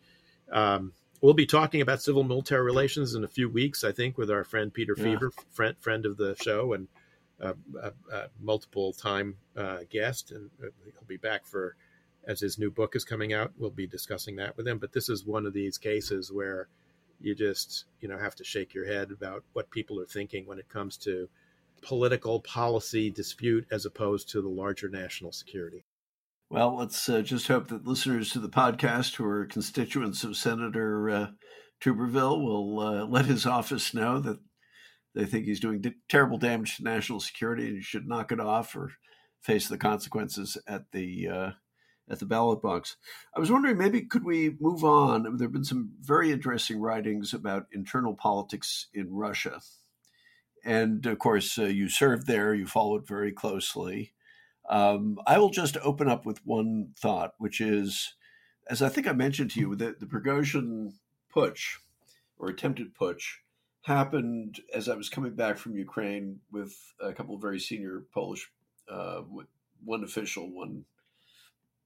[0.50, 4.30] Um, we'll be talking about civil military relations in a few weeks, I think, with
[4.30, 5.04] our friend Peter yeah.
[5.04, 6.88] Feaver, friend friend of the show and
[7.40, 11.76] uh, uh, uh multiple time uh, guest, and he'll be back for
[12.26, 13.52] as his new book is coming out.
[13.56, 14.78] We'll be discussing that with him.
[14.78, 16.68] But this is one of these cases where
[17.20, 20.58] you just you know have to shake your head about what people are thinking when
[20.58, 21.28] it comes to
[21.82, 25.84] political policy dispute as opposed to the larger national security.
[26.50, 31.08] Well, let's uh, just hope that listeners to the podcast who are constituents of Senator
[31.08, 31.26] uh,
[31.80, 34.40] Tuberville will uh, let his office know that
[35.14, 38.92] they think he's doing terrible damage to national security and should knock it off or
[39.40, 41.50] face the consequences at the uh,
[42.10, 42.96] at the ballot box.
[43.36, 45.22] I was wondering, maybe could we move on?
[45.22, 49.60] There have been some very interesting writings about internal politics in Russia
[50.64, 54.12] and of course, uh, you served there, you followed very closely.
[54.68, 58.14] Um, I will just open up with one thought, which is,
[58.68, 60.92] as I think I mentioned to you, the, the Prigozhin
[61.34, 61.78] putsch
[62.38, 63.38] or attempted putsch
[63.82, 68.50] happened as I was coming back from Ukraine with a couple of very senior Polish,
[68.88, 69.22] uh,
[69.84, 70.84] one official, one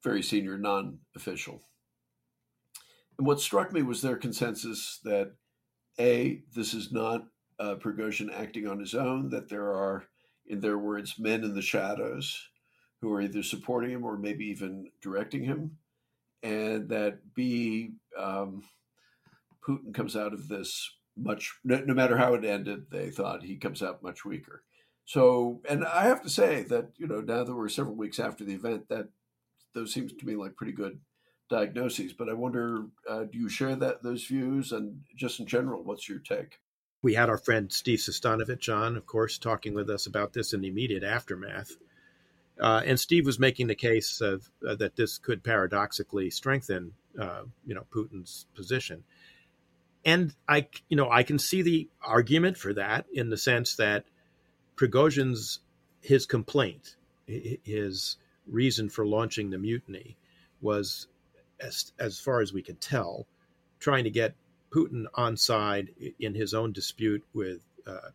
[0.05, 1.63] very senior non official.
[3.19, 5.33] And what struck me was their consensus that
[5.99, 7.25] A, this is not
[7.59, 10.05] uh, Prigozhin acting on his own, that there are,
[10.47, 12.49] in their words, men in the shadows
[13.01, 15.79] who are either supporting him or maybe even directing him,
[16.43, 18.65] and that B, um,
[19.67, 23.57] Putin comes out of this much, no, no, matter how it ended, they thought he
[23.57, 24.63] comes out much weaker.
[25.07, 28.43] So, and I have to say that, you know, now that we're several weeks after
[28.45, 29.09] the event, that
[29.75, 31.01] those seems to me like pretty good
[31.51, 32.13] diagnoses.
[32.13, 34.73] But I wonder, uh, do you share that those views?
[34.73, 36.59] And just in general, what's your take?
[37.05, 40.63] we had our friend Steve Sestanovich on, of course, talking with us about this in
[40.63, 41.77] the immediate aftermath.
[42.59, 47.43] Uh, and Steve was making the case of, uh, that this could paradoxically strengthen, uh,
[47.67, 49.05] you know, Putin's position.
[50.03, 54.07] And I, you know, I can see the argument for that in the sense that
[54.77, 55.61] Prigozhin's
[56.01, 60.17] his complaint, his reason for launching the mutiny,
[60.61, 61.09] was,
[61.61, 63.27] as as far as we could tell,
[63.81, 64.35] trying to get
[64.71, 68.11] Putin on side in his own dispute with uh,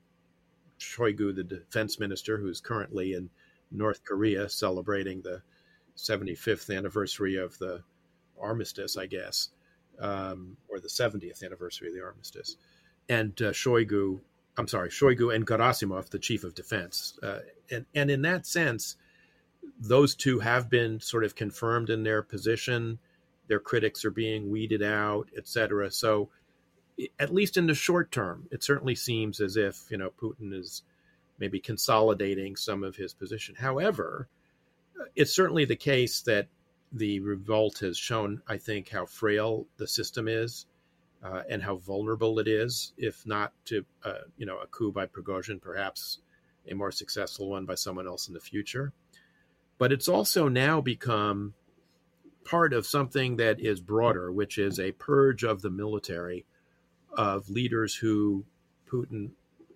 [0.79, 3.29] Shoigu, the defense minister, who's currently in
[3.71, 5.41] North Korea celebrating the
[5.95, 7.83] 75th anniversary of the
[8.39, 9.49] armistice, I guess,
[9.99, 12.55] um, or the 70th anniversary of the armistice.
[13.07, 14.19] And uh, Shoigu,
[14.57, 17.17] I'm sorry, Shoigu and Gerasimov, the chief of defense.
[17.21, 17.39] Uh,
[17.71, 18.95] and, and in that sense,
[19.79, 22.99] those two have been sort of confirmed in their position.
[23.47, 25.89] Their critics are being weeded out, et cetera.
[25.91, 26.29] So
[27.19, 30.83] at least in the short term, it certainly seems as if you know Putin is
[31.39, 33.55] maybe consolidating some of his position.
[33.55, 34.27] However,
[35.15, 36.47] it's certainly the case that
[36.91, 40.65] the revolt has shown, I think, how frail the system is
[41.23, 45.05] uh, and how vulnerable it is, if not to uh, you know a coup by
[45.05, 46.19] Prigozhin, perhaps
[46.69, 48.91] a more successful one by someone else in the future.
[49.79, 51.55] But it's also now become
[52.43, 56.45] part of something that is broader, which is a purge of the military
[57.11, 58.45] of leaders who
[58.91, 59.31] Putin,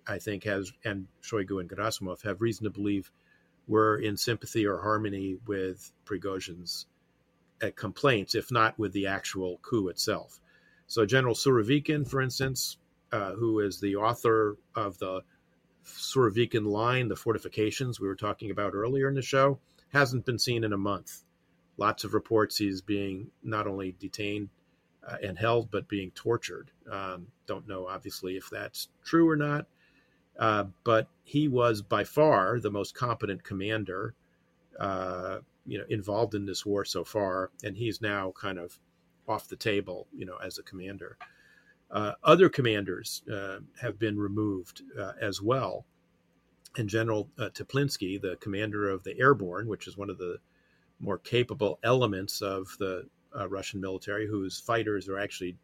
[0.06, 3.10] I think, has and Shoigu and Gerasimov have reason to believe
[3.66, 6.86] were in sympathy or harmony with Prigozhin's
[7.62, 10.38] uh, complaints, if not with the actual coup itself.
[10.86, 12.76] So General Surovikin, for instance,
[13.10, 15.22] uh, who is the author of the
[15.86, 19.58] Surovikin line, the fortifications we were talking about earlier in the show,
[19.94, 21.22] hasn't been seen in a month.
[21.76, 24.50] Lots of reports he's being not only detained
[25.06, 26.70] uh, and held, but being tortured.
[26.90, 29.66] Um, don't know, obviously, if that's true or not.
[30.38, 34.14] Uh, but he was by far the most competent commander,
[34.80, 38.78] uh, you know, involved in this war so far, and he's now kind of
[39.28, 41.16] off the table, you know, as a commander.
[41.90, 45.86] Uh, other commanders uh, have been removed uh, as well.
[46.76, 50.38] And General Teplinsky, the commander of the airborne, which is one of the
[50.98, 53.06] more capable elements of the
[53.38, 55.56] uh, Russian military, whose fighters are actually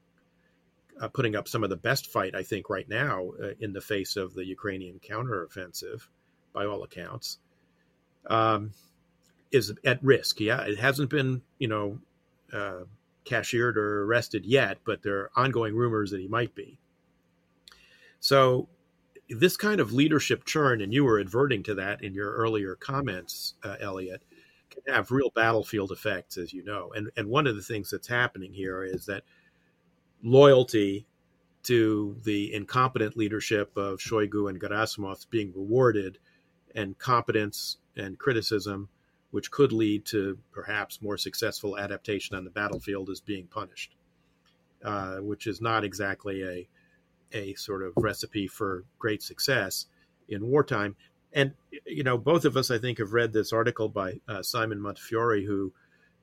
[1.00, 3.80] uh, putting up some of the best fight, I think, right now uh, in the
[3.80, 6.06] face of the Ukrainian counteroffensive,
[6.52, 7.38] by all accounts.
[8.26, 8.72] um,
[9.50, 10.40] is at risk.
[10.40, 11.98] Yeah, it hasn't been, you know,
[12.52, 12.84] uh,
[13.24, 16.78] cashiered or arrested yet, but there are ongoing rumors that he might be.
[18.20, 18.68] So,
[19.30, 23.54] this kind of leadership churn, and you were adverting to that in your earlier comments,
[23.62, 24.22] uh, Eliot,
[24.70, 26.92] can have real battlefield effects, as you know.
[26.94, 29.24] And and one of the things that's happening here is that
[30.22, 31.06] loyalty
[31.62, 36.18] to the incompetent leadership of Shoigu and Gerasimov being rewarded,
[36.74, 38.88] and competence and criticism,
[39.30, 43.94] which could lead to perhaps more successful adaptation on the battlefield, is being punished,
[44.84, 46.68] uh, which is not exactly a
[47.32, 49.86] a sort of recipe for great success
[50.28, 50.96] in wartime.
[51.32, 51.52] And
[51.86, 55.44] you know, both of us, I think, have read this article by uh, Simon Montefiore,
[55.44, 55.72] who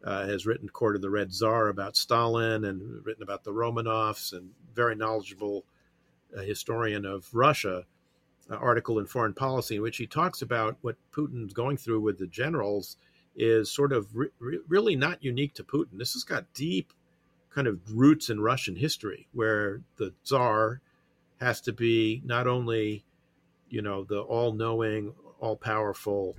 [0.03, 4.33] uh, has written Court of the Red Tsar about Stalin and written about the Romanovs,
[4.33, 5.63] and very knowledgeable
[6.35, 7.85] uh, historian of Russia.
[8.49, 12.17] Uh, article in Foreign Policy in which he talks about what Putin's going through with
[12.17, 12.95] the generals
[13.35, 15.97] is sort of re- really not unique to Putin.
[15.97, 16.93] This has got deep
[17.49, 20.79] kind of roots in Russian history, where the Tsar
[21.39, 23.05] has to be not only,
[23.69, 26.35] you know, the all-knowing, all-powerful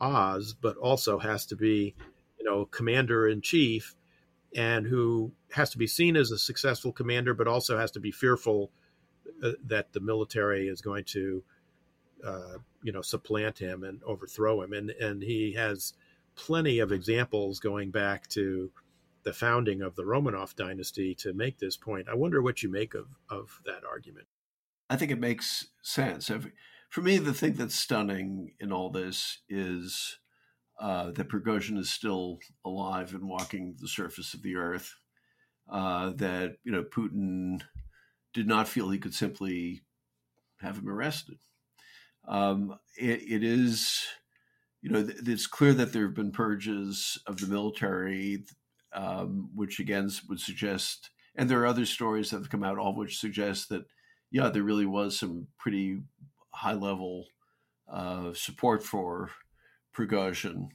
[0.00, 1.94] Oz, but also has to be,
[2.38, 3.96] you know, commander in chief,
[4.54, 8.10] and who has to be seen as a successful commander, but also has to be
[8.10, 8.70] fearful
[9.42, 11.42] uh, that the military is going to,
[12.24, 15.94] uh, you know, supplant him and overthrow him, and and he has
[16.36, 18.70] plenty of examples going back to
[19.24, 22.08] the founding of the Romanov dynasty to make this point.
[22.08, 24.26] I wonder what you make of of that argument.
[24.90, 26.30] I think it makes sense.
[26.90, 30.18] For me, the thing that's stunning in all this is
[30.80, 34.94] uh, that Prigozhin is still alive and walking the surface of the earth.
[35.70, 37.60] Uh, that you know Putin
[38.32, 39.82] did not feel he could simply
[40.60, 41.38] have him arrested.
[42.26, 44.06] Um, it, it is,
[44.82, 48.44] you know, it's clear that there have been purges of the military,
[48.92, 52.90] um, which again would suggest, and there are other stories that have come out, all
[52.90, 53.84] of which suggest that,
[54.30, 56.00] yeah, there really was some pretty
[56.50, 57.26] high level
[57.90, 59.30] uh, support for
[59.96, 60.68] Prigozhin.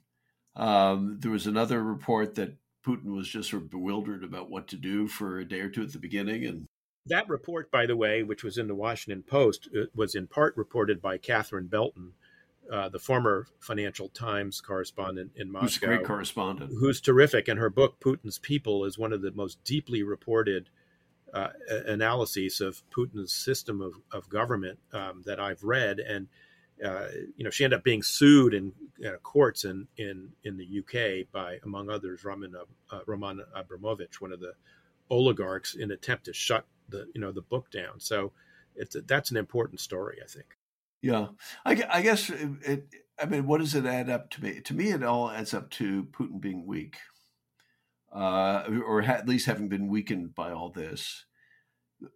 [0.56, 2.56] Um, there was another report that
[2.86, 5.84] Putin was just sort of bewildered about what to do for a day or two
[5.84, 6.68] at the beginning, and
[7.06, 10.56] that report, by the way, which was in the Washington Post, uh, was in part
[10.56, 12.14] reported by Catherine Belton,
[12.72, 15.66] uh, the former Financial Times correspondent in Moscow.
[15.66, 16.72] Who's a great correspondent.
[16.80, 17.48] Who's terrific.
[17.48, 20.70] And her book, Putin's People, is one of the most deeply reported
[21.34, 21.50] uh,
[21.88, 26.00] analyses of Putin's system of, of government um, that I've read.
[26.00, 26.28] And,
[26.84, 28.72] uh, you know, she ended up being sued in
[29.06, 32.54] uh, courts in, in, in the UK by, among others, Roman,
[32.92, 34.54] uh, Roman Abramovich, one of the
[35.10, 38.00] oligarchs, in attempt to shut the you know the book down.
[38.00, 38.32] So
[38.76, 40.58] it's a, that's an important story, I think.
[41.04, 41.28] Yeah,
[41.66, 42.88] I, I guess it, it,
[43.22, 44.62] I mean, what does it add up to me?
[44.62, 46.96] To me, it all adds up to Putin being weak,
[48.16, 51.26] uh, or at least having been weakened by all this.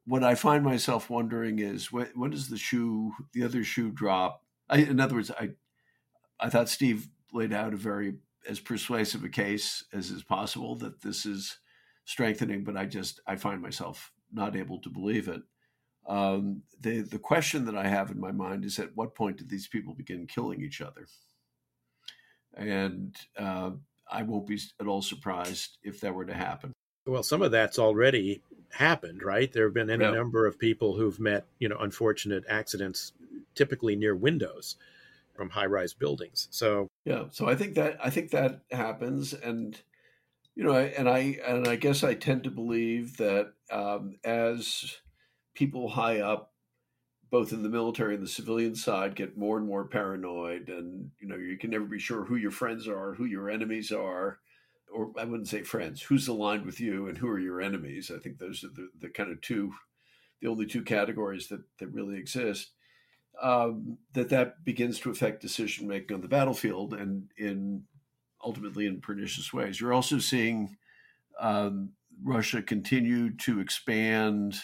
[0.05, 4.41] What I find myself wondering is when, when does the shoe, the other shoe, drop?
[4.69, 5.49] I, in other words, I
[6.39, 11.01] I thought Steve laid out a very as persuasive a case as is possible that
[11.01, 11.59] this is
[12.05, 15.41] strengthening, but I just I find myself not able to believe it.
[16.07, 19.49] Um, the the question that I have in my mind is at what point did
[19.49, 21.07] these people begin killing each other?
[22.55, 23.71] And uh,
[24.09, 26.71] I won't be at all surprised if that were to happen.
[27.05, 28.41] Well, some of that's already
[28.71, 29.51] happened, right?
[29.51, 30.11] There have been any yeah.
[30.11, 33.13] number of people who've met, you know, unfortunate accidents,
[33.55, 34.75] typically near windows
[35.33, 36.47] from high-rise buildings.
[36.51, 39.79] So yeah, so I think that I think that happens, and
[40.55, 44.97] you know, and I and I guess I tend to believe that um, as
[45.57, 46.51] people high up,
[47.31, 51.27] both in the military and the civilian side, get more and more paranoid, and you
[51.27, 54.37] know, you can never be sure who your friends are, who your enemies are,
[54.93, 58.11] or I wouldn't say friends, who's aligned with you, and who are your enemies.
[58.15, 59.73] I think those are the, the kind of two,
[60.41, 62.69] the only two categories that that really exist.
[63.41, 67.83] Um, that that begins to affect decision making on the battlefield and in
[68.43, 69.81] ultimately in pernicious ways.
[69.81, 70.77] You're also seeing
[71.39, 71.93] um,
[72.23, 74.55] Russia continue to expand,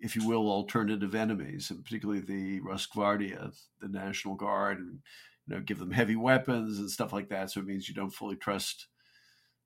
[0.00, 4.98] if you will, alternative enemies, and particularly the Rosgvardia, the National Guard, and
[5.46, 7.50] you know, give them heavy weapons and stuff like that.
[7.50, 8.86] So it means you don't fully trust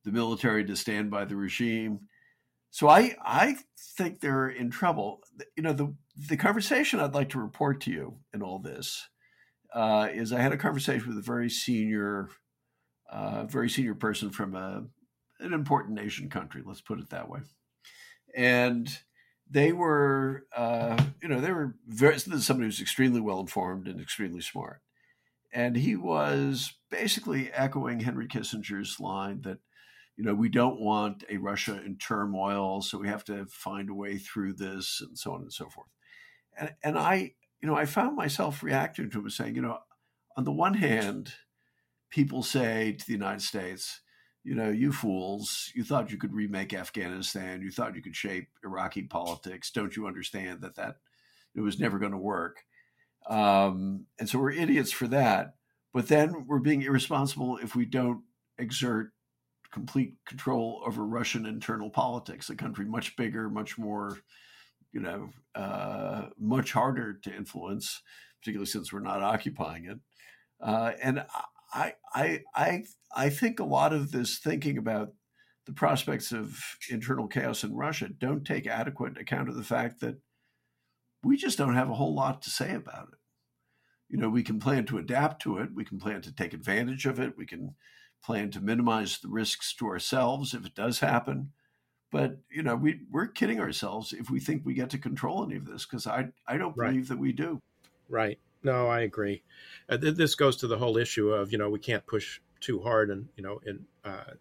[0.04, 2.00] the military to stand by the regime.
[2.70, 3.56] So I I
[3.96, 5.20] think they're in trouble.
[5.56, 9.08] You know, the the conversation I'd like to report to you in all this
[9.74, 12.28] uh, is I had a conversation with a very senior
[13.12, 14.84] a very senior person from a,
[15.40, 17.40] an important nation country, let's put it that way.
[18.34, 18.88] And
[19.52, 24.40] they were, uh, you know, they were very, somebody who's extremely well informed and extremely
[24.40, 24.80] smart.
[25.52, 29.58] and he was basically echoing Henry Kissinger's line that
[30.16, 33.94] you know we don't want a Russia in turmoil, so we have to find a
[33.94, 35.88] way through this, and so on and so forth.
[36.58, 39.78] And and I you know I found myself reacting to him saying, you know,
[40.36, 41.34] on the one hand,
[42.10, 44.00] people say to the United States,
[44.44, 48.48] you know, you fools, you thought you could remake Afghanistan, you thought you could shape
[48.64, 49.70] Iraqi politics.
[49.70, 50.96] Don't you understand that that
[51.54, 52.64] it was never going to work?
[53.28, 55.54] Um, and so we're idiots for that.
[55.94, 58.22] But then we're being irresponsible if we don't
[58.58, 59.12] exert
[59.70, 64.18] complete control over Russian internal politics, a country much bigger, much more,
[64.92, 68.02] you know, uh, much harder to influence,
[68.40, 69.98] particularly since we're not occupying it.
[70.60, 71.24] Uh, and
[71.72, 75.12] I, I, I, I think a lot of this thinking about
[75.66, 76.58] the prospects of
[76.90, 80.16] internal chaos in Russia don't take adequate account of the fact that
[81.22, 83.18] we just don't have a whole lot to say about it.
[84.08, 87.06] You know, we can plan to adapt to it, we can plan to take advantage
[87.06, 87.74] of it, we can
[88.22, 91.52] plan to minimize the risks to ourselves if it does happen.
[92.10, 95.56] But you know, we we're kidding ourselves if we think we get to control any
[95.56, 97.08] of this because I I don't believe right.
[97.08, 97.58] that we do.
[98.08, 98.38] Right.
[98.62, 99.42] No, I agree.
[99.88, 102.80] Uh, th- this goes to the whole issue of you know we can't push too
[102.80, 104.34] hard and you know in uh,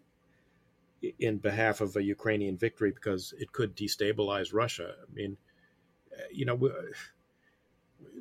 [1.20, 4.94] in behalf of a Ukrainian victory because it could destabilize Russia.
[5.02, 5.38] I mean,
[6.14, 6.70] uh, you know, we,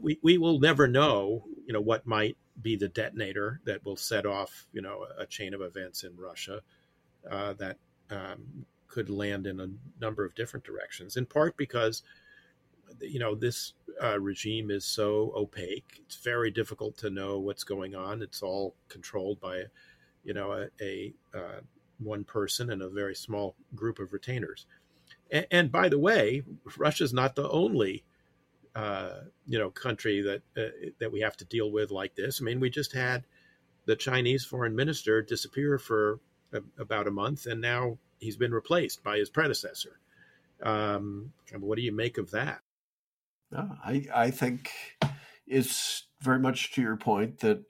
[0.01, 4.27] we, we will never know you know what might be the detonator that will set
[4.27, 6.61] off you know a chain of events in Russia
[7.31, 7.79] uh, that
[8.11, 9.69] um, could land in a
[10.01, 11.17] number of different directions.
[11.17, 12.03] In part because
[13.01, 16.03] you know this uh, regime is so opaque.
[16.07, 18.23] It's very difficult to know what's going on.
[18.23, 19.65] It's all controlled by,
[20.25, 21.61] you know, a, a uh,
[21.99, 24.67] one person and a very small group of retainers.
[25.31, 26.43] And, and by the way,
[26.77, 28.05] Russia's not the only,
[28.75, 32.41] uh, you know, country that uh, that we have to deal with like this.
[32.41, 33.25] I mean, we just had
[33.87, 36.21] the Chinese foreign minister disappear for
[36.53, 39.99] a, about a month, and now he's been replaced by his predecessor.
[40.63, 42.61] Um, what do you make of that?
[43.51, 44.71] No, I, I think
[45.47, 47.65] it's very much to your point that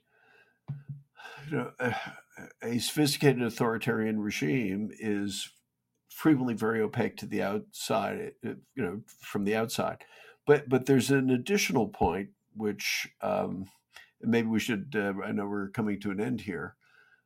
[1.50, 1.94] you know a,
[2.62, 5.50] a sophisticated authoritarian regime is
[6.08, 10.04] frequently very opaque to the outside, uh, you know, from the outside.
[10.46, 13.66] But but there's an additional point which um,
[14.20, 14.94] maybe we should.
[14.94, 16.76] Uh, I know we're coming to an end here,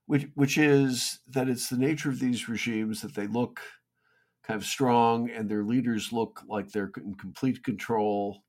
[0.06, 3.60] which which is that it's the nature of these regimes that they look
[4.46, 8.42] kind of strong and their leaders look like they're in complete control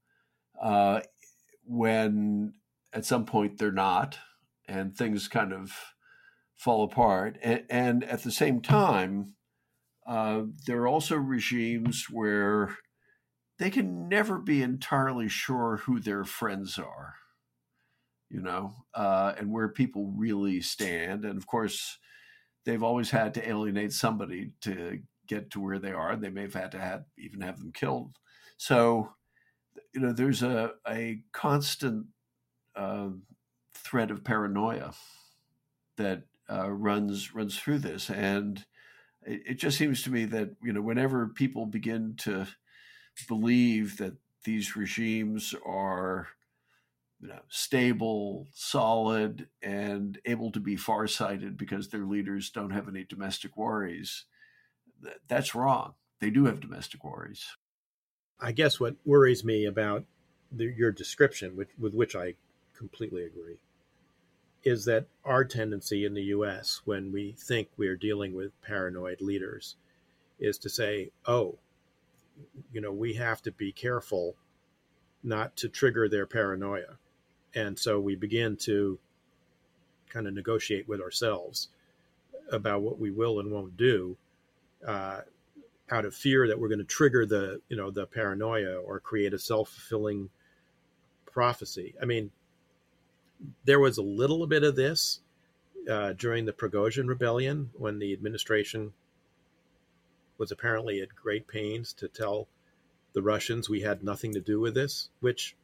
[0.61, 0.99] uh,
[1.63, 2.53] when
[2.93, 4.17] at some point they're not,
[4.67, 5.71] and things kind of
[6.55, 7.37] fall apart.
[7.41, 9.35] And, and at the same time,
[10.07, 12.77] uh, there are also regimes where
[13.57, 17.15] they can never be entirely sure who their friends are,
[18.29, 21.25] you know, uh, and where people really stand.
[21.25, 21.97] And of course,
[22.65, 26.15] they've always had to alienate somebody to get to where they are.
[26.15, 28.17] They may have had to have, even have them killed.
[28.57, 29.13] So
[29.93, 32.07] you know, there's a a constant
[32.75, 33.09] uh,
[33.93, 34.93] of paranoia
[35.97, 38.65] that uh, runs runs through this, and
[39.25, 42.45] it, it, just seems to me that you know, whenever people begin to
[43.27, 44.13] believe that
[44.43, 46.27] these regimes are
[47.21, 53.05] you know, stable, solid, and able to be farsighted because their leaders don't have any
[53.05, 54.25] domestic worries.
[55.27, 55.93] That's wrong.
[56.19, 57.55] They do have domestic worries.
[58.39, 60.05] I guess what worries me about
[60.51, 62.35] the, your description, with, with which I
[62.77, 63.59] completely agree,
[64.63, 66.81] is that our tendency in the U.S.
[66.85, 69.75] when we think we're dealing with paranoid leaders
[70.39, 71.57] is to say, "Oh,
[72.73, 74.35] you know, we have to be careful
[75.23, 76.97] not to trigger their paranoia,"
[77.53, 78.99] and so we begin to
[80.09, 81.69] kind of negotiate with ourselves
[82.51, 84.17] about what we will and won't do.
[84.85, 85.21] Uh,
[85.91, 89.33] out of fear that we're going to trigger the you know the paranoia or create
[89.33, 90.29] a self-fulfilling
[91.25, 91.93] prophecy.
[92.01, 92.31] I mean
[93.65, 95.19] there was a little bit of this
[95.89, 98.93] uh, during the Prigozhin rebellion when the administration
[100.37, 102.47] was apparently at great pains to tell
[103.13, 105.55] the Russians we had nothing to do with this, which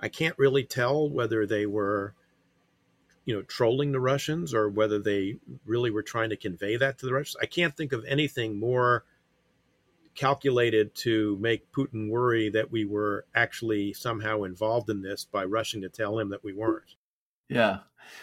[0.00, 2.14] I can't really tell whether they were
[3.24, 7.06] you know, trolling the Russians or whether they really were trying to convey that to
[7.06, 7.36] the Russians.
[7.40, 9.04] I can't think of anything more
[10.14, 15.82] calculated to make Putin worry that we were actually somehow involved in this by rushing
[15.82, 16.96] to tell him that we weren't.
[17.48, 17.78] Yeah.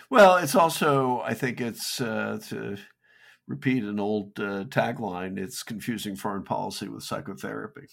[0.10, 2.78] Well, it's also, I think it's uh, to
[3.48, 7.88] repeat an old uh, tagline it's confusing foreign policy with psychotherapy.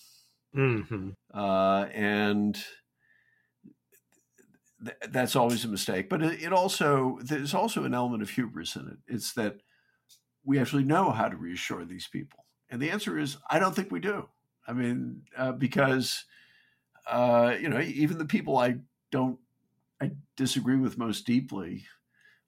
[0.55, 1.11] Mm-hmm.
[1.33, 2.59] Uh, and
[4.85, 6.09] th- that's always a mistake.
[6.09, 8.99] But it, it also there's also an element of hubris in it.
[9.13, 9.57] It's that
[10.45, 13.91] we actually know how to reassure these people, and the answer is I don't think
[13.91, 14.29] we do.
[14.67, 16.25] I mean, uh, because
[17.07, 18.77] uh, you know, even the people I
[19.11, 19.39] don't
[20.01, 21.87] I disagree with most deeply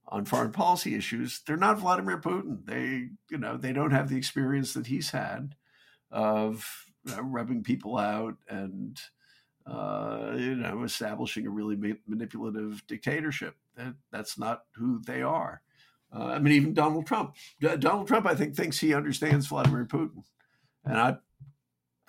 [0.06, 2.64] on foreign policy issues, they're not Vladimir Putin.
[2.64, 5.54] They, you know, they don't have the experience that he's had
[6.10, 8.98] of know, rubbing people out and
[9.68, 13.56] uh, you know establishing a really ma- manipulative dictatorship.
[13.76, 15.62] That, that's not who they are.
[16.14, 17.34] Uh, I mean, even Donald Trump.
[17.60, 20.24] Donald Trump, I think, thinks he understands Vladimir Putin,
[20.84, 21.16] and I,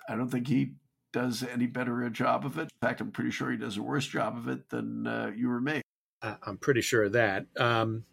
[0.08, 0.72] I don't think he
[1.12, 2.62] does any better a job of it.
[2.62, 5.50] In fact, I'm pretty sure he does a worse job of it than uh, you
[5.50, 5.82] or me.
[6.22, 7.46] I'm pretty sure of that.
[7.56, 8.04] Um,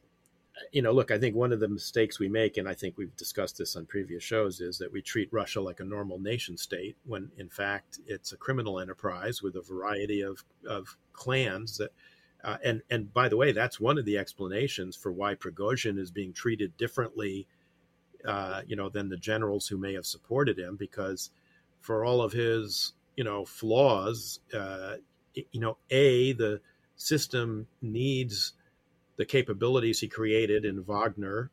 [0.72, 3.16] you know, look, I think one of the mistakes we make, and I think we've
[3.16, 6.98] discussed this on previous shows, is that we treat Russia like a normal nation state
[7.06, 11.92] when, in fact, it's a criminal enterprise with a variety of, of clans that.
[12.44, 16.12] Uh, and and by the way, that's one of the explanations for why Prigozhin is
[16.12, 17.48] being treated differently,
[18.26, 21.32] uh, you know, than the generals who may have supported him, because
[21.82, 24.98] for all of his you know flaws, uh,
[25.34, 26.62] you know, a the
[26.96, 28.54] system needs
[29.18, 31.52] the capabilities he created in Wagner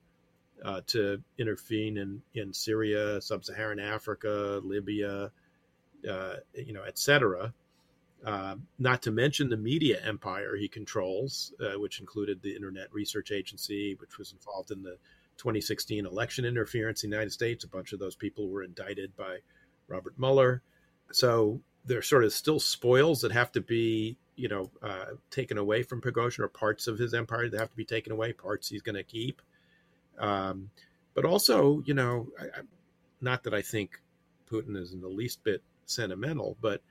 [0.64, 5.30] uh, to intervene in, in Syria, sub-Saharan Africa, Libya,
[6.08, 7.52] uh, you know, etc.
[8.24, 13.32] Uh, not to mention the media empire he controls, uh, which included the Internet Research
[13.32, 14.96] Agency, which was involved in the
[15.36, 17.64] 2016 election interference in the United States.
[17.64, 19.38] A bunch of those people were indicted by
[19.88, 20.62] Robert Mueller.
[21.12, 25.82] So there's sort of still spoils that have to be you know, uh, taken away
[25.82, 28.82] from Prigozhin or parts of his empire that have to be taken away, parts he's
[28.82, 29.40] going to keep.
[30.18, 30.70] Um,
[31.14, 32.62] but also, you know, I,
[33.20, 34.00] not that I think
[34.50, 36.82] Putin is in the least bit sentimental, but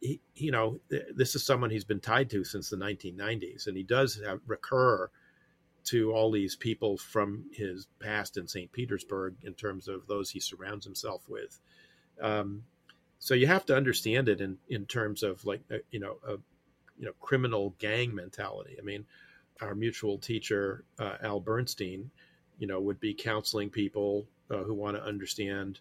[0.00, 3.76] he, you know, th- this is someone he's been tied to since the 1990s, and
[3.76, 5.10] he does have, recur
[5.84, 8.70] to all these people from his past in St.
[8.72, 11.60] Petersburg in terms of those he surrounds himself with.
[12.20, 12.64] Um,
[13.18, 16.36] so you have to understand it in, in terms of like, uh, you know, a,
[17.02, 18.76] you know criminal gang mentality.
[18.78, 19.04] I mean,
[19.60, 22.08] our mutual teacher uh, Al Bernstein,
[22.60, 25.80] you know, would be counseling people uh, who want to understand,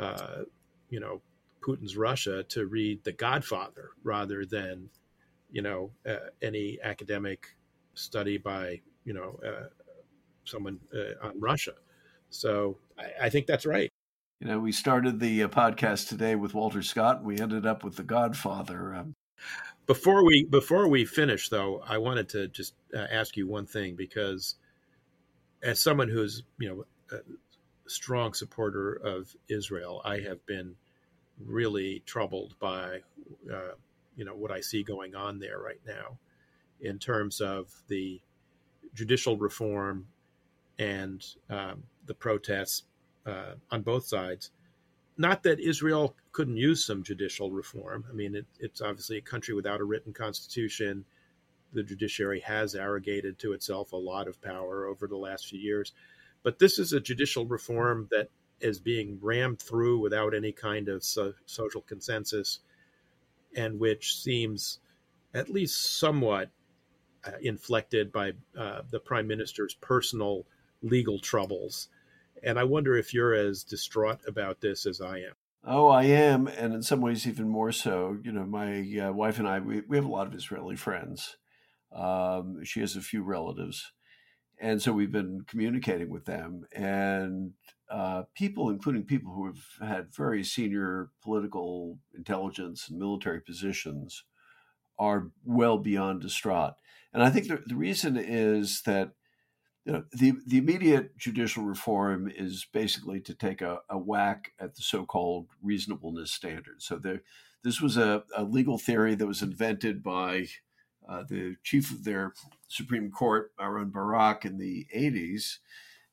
[0.00, 0.42] uh,
[0.90, 1.20] you know,
[1.60, 4.90] Putin's Russia to read The Godfather rather than,
[5.52, 7.54] you know, uh, any academic
[7.94, 9.68] study by you know uh,
[10.44, 11.74] someone uh, on Russia.
[12.30, 13.88] So I, I think that's right.
[14.40, 17.22] You know, we started the podcast today with Walter Scott.
[17.22, 18.92] We ended up with The Godfather.
[18.92, 19.14] Um,
[19.86, 23.96] before we before we finish, though, I wanted to just uh, ask you one thing
[23.96, 24.56] because,
[25.62, 27.20] as someone who's you know a
[27.88, 30.76] strong supporter of Israel, I have been
[31.44, 33.00] really troubled by
[33.52, 33.74] uh,
[34.16, 36.18] you know what I see going on there right now,
[36.80, 38.20] in terms of the
[38.94, 40.06] judicial reform
[40.78, 42.84] and um, the protests
[43.26, 44.50] uh, on both sides
[45.16, 48.04] not that Israel couldn't use some judicial reform.
[48.08, 51.04] I mean, it, it's obviously a country without a written constitution.
[51.72, 55.92] The judiciary has arrogated to itself a lot of power over the last few years.
[56.42, 58.28] But this is a judicial reform that
[58.60, 62.60] is being rammed through without any kind of so- social consensus,
[63.54, 64.78] and which seems
[65.34, 66.50] at least somewhat
[67.24, 70.46] uh, inflected by uh, the prime minister's personal
[70.82, 71.88] legal troubles
[72.42, 75.34] and I wonder if you're as distraught about this as I am.
[75.64, 78.18] Oh, I am, and in some ways even more so.
[78.22, 81.36] You know, my uh, wife and I, we, we have a lot of Israeli friends.
[81.94, 83.92] Um, she has a few relatives,
[84.60, 86.64] and so we've been communicating with them.
[86.72, 87.52] And
[87.88, 94.24] uh, people, including people who have had very senior political intelligence and military positions,
[94.98, 96.74] are well beyond distraught.
[97.12, 99.12] And I think the, the reason is that
[99.84, 104.76] you know, the the immediate judicial reform is basically to take a, a whack at
[104.76, 106.82] the so-called reasonableness standard.
[106.82, 107.22] So there,
[107.64, 110.46] this was a, a, legal theory that was invented by
[111.08, 112.32] uh, the chief of their
[112.68, 115.58] Supreme Court, Aaron Barak, in the 80s,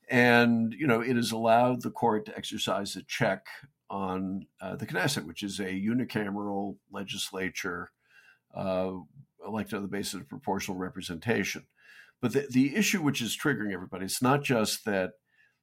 [0.09, 3.45] and you know it has allowed the court to exercise a check
[3.87, 7.91] on uh, the Knesset, which is a unicameral legislature
[8.55, 8.91] uh,
[9.45, 11.65] elected on the basis of proportional representation.
[12.21, 15.11] But the, the issue which is triggering everybody, it's not just that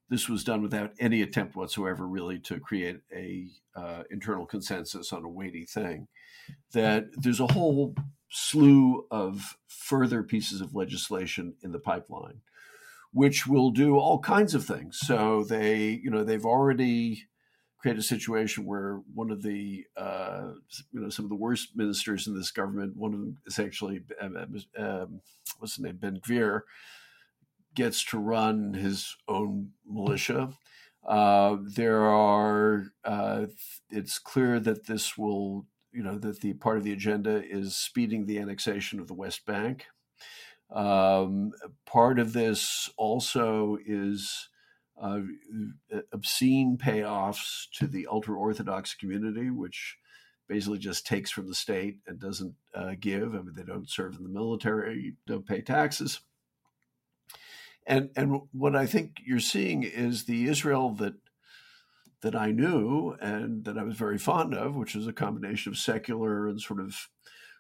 [0.09, 5.25] this was done without any attempt whatsoever really to create a uh, internal consensus on
[5.25, 6.07] a weighty thing
[6.73, 7.95] that there's a whole
[8.29, 12.41] slew of further pieces of legislation in the pipeline
[13.17, 14.99] which will do all kinds of things.
[14.99, 17.25] So they you know they've already
[17.87, 20.49] create a situation where one of the uh,
[20.91, 24.01] you know some of the worst ministers in this government, one of them is actually
[24.21, 24.37] um,
[24.77, 25.21] um
[25.61, 26.63] what's his name, Ben Gvir,
[27.75, 30.51] gets to run his own militia.
[31.07, 33.47] Uh, there are uh,
[33.89, 38.27] it's clear that this will you know that the part of the agenda is speeding
[38.27, 39.85] the annexation of the West Bank.
[40.73, 41.53] Um,
[41.85, 44.49] part of this also is
[45.01, 45.21] uh,
[46.13, 49.99] obscene payoffs to the ultra orthodox community, which
[50.49, 53.35] basically just takes from the state and doesn't uh, give.
[53.35, 56.21] I mean, they don't serve in the military, don't pay taxes.
[57.87, 61.15] And and what I think you're seeing is the Israel that
[62.23, 65.79] that I knew and that I was very fond of, which is a combination of
[65.79, 67.09] secular and sort of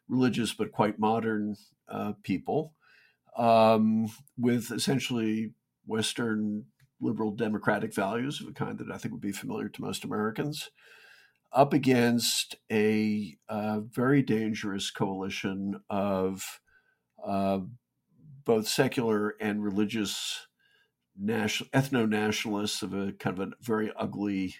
[0.09, 1.57] religious but quite modern
[1.89, 2.74] uh, people,
[3.37, 5.53] um, with essentially
[5.87, 6.64] Western
[7.01, 10.70] liberal democratic values of a kind that I think would be familiar to most Americans,
[11.53, 16.61] up against a uh, very dangerous coalition of
[17.24, 17.61] uh,
[18.44, 20.47] both secular and religious
[21.18, 24.55] national ethno nationalists of a kind of a very ugly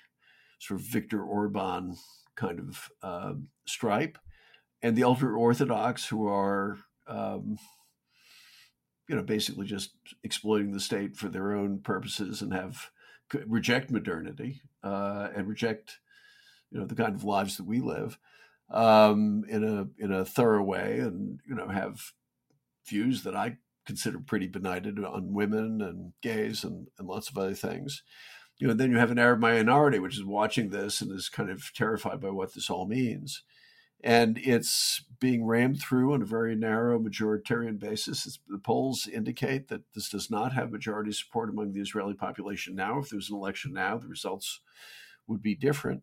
[0.59, 1.97] sort of Viktor Orban
[2.34, 3.34] kind of uh,
[3.66, 4.18] stripe,
[4.82, 7.59] and the ultra orthodox who are um,
[9.09, 9.92] you know, basically just
[10.22, 12.90] exploiting the state for their own purposes and have
[13.46, 15.98] reject modernity uh, and reject,
[16.70, 18.18] you know, the kind of lives that we live
[18.70, 22.12] um, in a in a thorough way, and you know, have
[22.88, 27.54] views that I consider pretty benighted on women and gays and, and lots of other
[27.54, 28.02] things.
[28.59, 31.50] You know, then you have an Arab minority which is watching this and is kind
[31.50, 33.42] of terrified by what this all means
[34.03, 38.26] and it's being rammed through on a very narrow majoritarian basis.
[38.26, 42.74] It's, the polls indicate that this does not have majority support among the Israeli population
[42.74, 42.99] now.
[42.99, 44.61] If there was an election now, the results
[45.26, 46.03] would be different.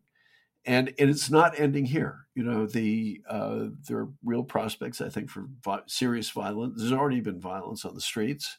[0.66, 2.26] And, and it's not ending here.
[2.34, 6.74] You know, the uh, there are real prospects, I think, for vi- serious violence.
[6.78, 8.58] There's already been violence on the streets.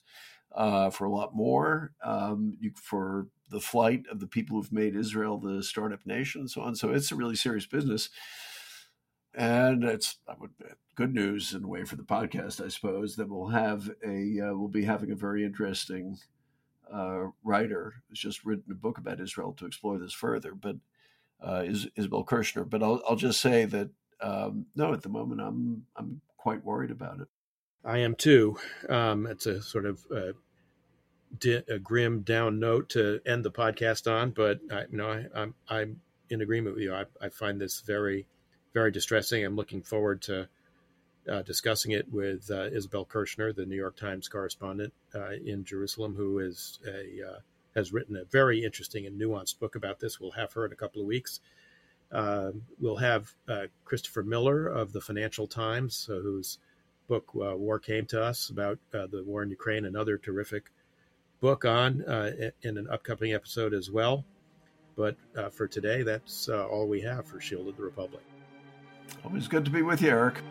[0.55, 4.95] Uh, for a lot more, um, you, for the flight of the people who've made
[4.95, 6.77] Israel the startup nation, and so on.
[6.77, 8.09] So it's a really serious business
[9.35, 10.17] and it's
[10.95, 14.55] good news in a way for the podcast, I suppose, that we'll have a uh,
[14.55, 16.17] we'll be having a very interesting
[16.91, 20.53] uh, writer who's just written a book about Israel to explore this further.
[20.53, 20.77] But
[21.41, 22.69] uh, is Isabel Kershner.
[22.69, 23.89] But I'll I'll just say that
[24.21, 27.27] um, no, at the moment I'm I'm quite worried about it.
[27.83, 28.57] I am too.
[28.89, 30.33] Um, it's a sort of uh,
[31.37, 35.25] di- a grim down note to end the podcast on, but I, you know I,
[35.35, 36.93] I'm I'm in agreement with you.
[36.93, 38.27] I, I find this very
[38.75, 39.43] very distressing.
[39.43, 40.49] I'm looking forward to
[41.31, 46.13] uh, discussing it with uh, Isabel Kershner, the New York Times correspondent uh, in Jerusalem,
[46.13, 47.39] who is a uh,
[47.73, 50.19] has written a very interesting and nuanced book about this.
[50.19, 51.39] We'll have her in a couple of weeks.
[52.11, 56.59] Um, we'll have uh, Christopher Miller of the Financial Times, uh, whose
[57.07, 60.69] book "War Came to Us" about the war in Ukraine, another terrific
[61.39, 62.01] book on
[62.61, 64.25] in an upcoming episode as well.
[64.97, 65.15] But
[65.53, 68.21] for today, that's all we have for Shield of the Republic.
[69.23, 70.41] Always good to be with you, Eric.